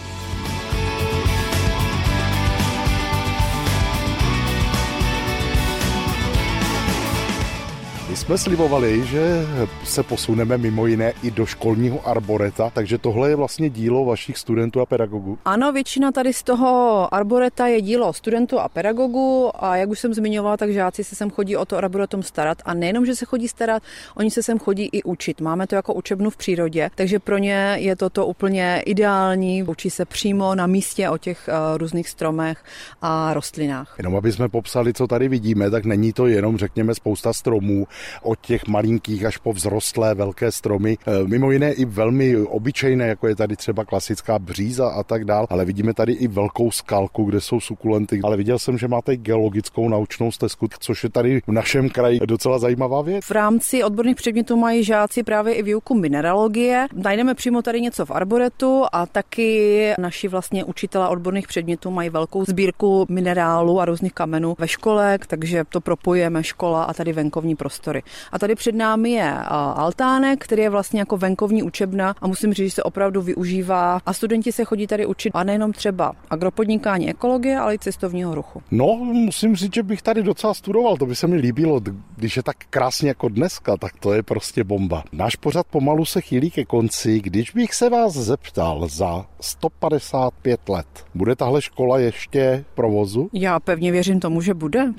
Jsme 8.25 8.39
slibovali, 8.39 9.07
že 9.07 9.47
se 9.85 10.03
posuneme 10.03 10.59
mimo 10.59 10.87
jiné 10.87 11.13
i 11.23 11.31
do 11.31 11.47
školního 11.47 12.09
arboreta, 12.09 12.71
takže 12.71 12.99
tohle 12.99 13.29
je 13.29 13.37
vlastně 13.37 13.71
dílo 13.71 14.05
vašich 14.05 14.39
studentů 14.39 14.81
a 14.81 14.87
pedagogů. 14.87 15.39
Ano, 15.45 15.73
většina 15.73 16.13
tady 16.13 16.33
z 16.33 16.43
toho 16.43 17.09
arboreta 17.15 17.67
je 17.67 17.81
dílo 17.81 18.13
studentů 18.13 18.59
a 18.59 18.69
pedagogů 18.69 19.51
a 19.65 19.77
jak 19.77 19.89
už 19.89 19.99
jsem 19.99 20.15
zmiňovala, 20.15 20.57
tak 20.57 20.71
žáci 20.71 21.05
se 21.05 21.17
sem 21.17 21.31
chodí 21.31 21.57
o 21.57 21.65
to 21.65 21.77
arboretum 21.77 22.23
starat 22.23 22.59
a 22.65 22.75
nejenom, 22.75 23.07
že 23.07 23.17
se 23.17 23.25
chodí 23.25 23.49
starat, 23.49 23.83
oni 24.17 24.31
se 24.31 24.43
sem 24.43 24.59
chodí 24.59 24.89
i 24.93 25.03
učit. 25.03 25.41
Máme 25.41 25.67
to 25.67 25.75
jako 25.75 25.95
učebnu 25.95 26.31
v 26.31 26.37
přírodě, 26.37 26.91
takže 26.95 27.19
pro 27.19 27.39
ně 27.39 27.77
je 27.79 27.97
toto 27.97 28.27
úplně 28.27 28.83
ideální. 28.87 29.63
Učí 29.63 29.91
se 29.91 30.05
přímo 30.05 30.55
na 30.55 30.67
místě 30.67 31.09
o 31.09 31.19
těch 31.19 31.49
uh, 31.49 31.79
různých 31.79 32.09
stromech 32.09 32.65
a 33.03 33.35
rostlinách. 33.35 33.95
Jenom 33.99 34.17
aby 34.17 34.33
jsme 34.33 34.49
popsali, 34.49 34.93
co 34.93 35.07
tady 35.07 35.29
vidíme, 35.29 35.71
tak 35.71 35.85
není 35.85 36.13
to 36.13 36.27
jenom, 36.27 36.59
řekněme, 36.59 36.95
spousta 36.95 37.33
stromů, 37.33 37.87
od 38.23 38.41
těch 38.41 38.67
malinkých 38.67 39.25
až 39.25 39.37
po 39.37 39.53
vzrostlé 39.53 40.15
velké 40.15 40.53
stromy. 40.53 40.99
E, 41.07 41.29
mimo 41.29 41.51
jiné 41.51 41.73
i 41.73 41.85
velmi 41.85 42.37
obyčejné, 42.37 43.09
jako 43.09 43.29
je 43.29 43.37
tady 43.37 43.57
třeba 43.57 43.85
klasická 43.85 44.39
bříza 44.39 44.89
a 44.89 45.03
tak 45.03 45.25
dál, 45.25 45.47
ale 45.51 45.65
vidíme 45.65 45.95
tady 45.95 46.13
i 46.13 46.29
velkou 46.29 46.71
skalku, 46.71 47.25
kde 47.25 47.41
jsou 47.41 47.61
sukulenty. 47.61 48.21
Ale 48.25 48.37
viděl 48.37 48.59
jsem, 48.59 48.79
že 48.79 48.89
máte 48.89 49.17
geologickou 49.17 49.89
naučnou 49.89 50.33
stezku, 50.33 50.69
což 50.79 51.05
je 51.05 51.11
tady 51.11 51.41
v 51.47 51.53
našem 51.53 51.91
kraji 51.91 52.21
docela 52.27 52.59
zajímavá 52.59 53.03
věc. 53.03 53.25
V 53.25 53.31
rámci 53.31 53.85
odborných 53.85 54.17
předmětů 54.17 54.57
mají 54.57 54.85
žáci 54.85 55.23
právě 55.23 55.55
i 55.55 55.63
výuku 55.63 55.95
mineralogie. 55.95 56.87
Najdeme 56.93 57.35
přímo 57.35 57.63
tady 57.63 57.81
něco 57.81 58.07
v 58.07 58.11
arboretu 58.11 58.85
a 58.93 59.07
taky 59.07 59.93
naši 59.99 60.29
vlastně 60.29 60.65
učitelé 60.65 61.09
odborných 61.09 61.49
předmětů 61.49 61.91
mají 61.91 62.11
velkou 62.11 62.45
sbírku 62.45 63.07
minerálu 63.09 63.81
a 63.81 63.85
různých 63.85 64.13
kamenů 64.13 64.55
ve 64.59 64.69
škole, 64.69 65.19
takže 65.27 65.65
to 65.69 65.81
propojujeme 65.81 66.45
škola 66.45 66.85
a 66.85 66.93
tady 66.93 67.13
venkovní 67.13 67.57
prostor 67.57 67.75
prostory. 67.75 68.03
A 68.33 68.39
tady 68.39 68.55
před 68.55 68.75
námi 68.75 69.11
je 69.11 69.33
altánek, 69.75 70.45
který 70.45 70.63
je 70.63 70.71
vlastně 70.71 71.01
jako 71.01 71.17
venkovní 71.17 71.63
učebna 71.63 72.15
a 72.21 72.27
musím 72.27 72.55
říct, 72.55 72.67
že 72.67 72.75
se 72.75 72.83
opravdu 72.83 73.23
využívá 73.23 74.01
a 74.07 74.13
studenti 74.13 74.53
se 74.53 74.65
chodí 74.65 74.87
tady 74.87 75.07
učit 75.07 75.31
a 75.35 75.45
nejenom 75.45 75.73
třeba 75.73 76.13
agropodnikání 76.31 77.11
ekologie, 77.11 77.59
ale 77.59 77.75
i 77.75 77.79
cestovního 77.79 78.35
ruchu. 78.35 78.63
No, 78.71 78.87
musím 79.13 79.57
říct, 79.57 79.75
že 79.75 79.83
bych 79.83 80.03
tady 80.03 80.23
docela 80.23 80.55
studoval, 80.55 80.97
to 80.97 81.07
by 81.07 81.17
se 81.17 81.27
mi 81.27 81.37
líbilo, 81.37 81.81
když 82.17 82.37
je 82.37 82.43
tak 82.43 82.57
krásně 82.71 83.09
jako 83.09 83.29
dneska, 83.29 83.77
tak 83.77 83.93
to 84.01 84.13
je 84.13 84.23
prostě 84.23 84.65
bomba. 84.65 85.05
Náš 85.13 85.37
pořad 85.37 85.67
pomalu 85.67 86.05
se 86.05 86.21
chýlí 86.21 86.51
ke 86.51 86.65
konci, 86.65 87.21
když 87.21 87.51
bych 87.51 87.75
se 87.75 87.91
vás 87.91 88.13
zeptal 88.13 88.89
za 88.89 89.27
155 89.41 90.69
let, 90.69 90.87
bude 91.15 91.37
tahle 91.37 91.63
škola 91.63 91.99
ještě 91.99 92.65
provozu? 92.75 93.29
Já 93.33 93.61
pevně 93.61 93.93
věřím 93.93 94.21
tomu, 94.21 94.41
že 94.41 94.55
bude. 94.55 94.93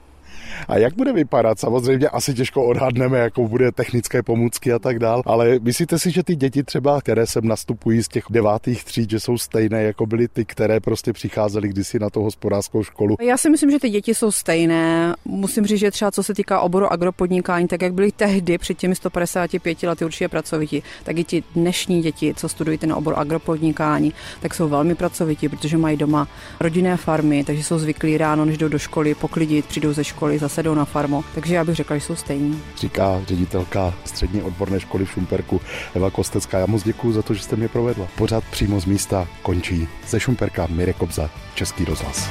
A 0.67 0.77
jak 0.77 0.95
bude 0.95 1.13
vypadat? 1.13 1.59
Samozřejmě 1.59 2.09
asi 2.09 2.33
těžko 2.33 2.65
odhadneme, 2.65 3.19
jakou 3.19 3.47
bude 3.47 3.71
technické 3.71 4.23
pomůcky 4.23 4.73
a 4.73 4.79
tak 4.79 4.99
dál, 4.99 5.21
ale 5.25 5.59
myslíte 5.61 5.99
si, 5.99 6.11
že 6.11 6.23
ty 6.23 6.35
děti 6.35 6.63
třeba, 6.63 7.01
které 7.01 7.27
sem 7.27 7.47
nastupují 7.47 8.03
z 8.03 8.07
těch 8.07 8.23
devátých 8.29 8.83
tříd, 8.83 9.09
že 9.09 9.19
jsou 9.19 9.37
stejné, 9.37 9.83
jako 9.83 10.05
byly 10.05 10.27
ty, 10.27 10.45
které 10.45 10.79
prostě 10.79 11.13
přicházely 11.13 11.67
kdysi 11.67 11.99
na 11.99 12.09
tu 12.09 12.21
hospodářskou 12.21 12.83
školu? 12.83 13.17
Já 13.21 13.37
si 13.37 13.49
myslím, 13.49 13.71
že 13.71 13.79
ty 13.79 13.89
děti 13.89 14.15
jsou 14.15 14.31
stejné. 14.31 15.15
Musím 15.25 15.65
říct, 15.65 15.79
že 15.79 15.91
třeba 15.91 16.11
co 16.11 16.23
se 16.23 16.33
týká 16.33 16.59
oboru 16.59 16.93
agropodnikání, 16.93 17.67
tak 17.67 17.81
jak 17.81 17.93
byly 17.93 18.11
tehdy 18.11 18.57
před 18.57 18.77
těmi 18.77 18.95
155 18.95 19.83
lety 19.83 20.05
určitě 20.05 20.29
pracovití, 20.29 20.83
tak 21.03 21.17
i 21.17 21.23
ti 21.23 21.43
dnešní 21.55 22.01
děti, 22.01 22.33
co 22.37 22.49
studují 22.49 22.77
ten 22.77 22.93
obor 22.93 23.13
agropodnikání, 23.17 24.13
tak 24.41 24.53
jsou 24.53 24.69
velmi 24.69 24.95
pracovití, 24.95 25.49
protože 25.49 25.77
mají 25.77 25.97
doma 25.97 26.27
rodinné 26.59 26.97
farmy, 26.97 27.43
takže 27.43 27.63
jsou 27.63 27.79
zvyklí 27.79 28.17
ráno, 28.17 28.45
než 28.45 28.57
jdou 28.57 28.67
do 28.67 28.79
školy, 28.79 29.15
poklidit, 29.15 29.65
přijdou 29.65 29.93
ze 29.93 30.03
školy, 30.03 30.34
školy 30.35 30.39
zase 30.39 30.63
jdou 30.63 30.73
na 30.73 30.85
farmu. 30.85 31.23
Takže 31.35 31.55
já 31.55 31.63
bych 31.63 31.75
řekla, 31.75 31.97
že 31.97 32.05
jsou 32.05 32.15
stejní. 32.15 32.61
Říká 32.77 33.21
ředitelka 33.27 33.93
střední 34.05 34.41
odborné 34.41 34.79
školy 34.79 35.05
v 35.05 35.11
Šumperku 35.11 35.61
Eva 35.95 36.09
Kostecká. 36.09 36.59
Já 36.59 36.65
moc 36.65 36.83
děkuji 36.83 37.13
za 37.13 37.21
to, 37.21 37.33
že 37.33 37.43
jste 37.43 37.55
mě 37.55 37.67
provedla. 37.67 38.07
Pořád 38.17 38.43
přímo 38.51 38.79
z 38.79 38.85
místa 38.85 39.27
končí 39.41 39.87
ze 40.07 40.19
Šumperka 40.19 40.67
Mirek 40.67 40.97
Kobza, 40.97 41.29
Český 41.55 41.85
rozhlas. 41.85 42.29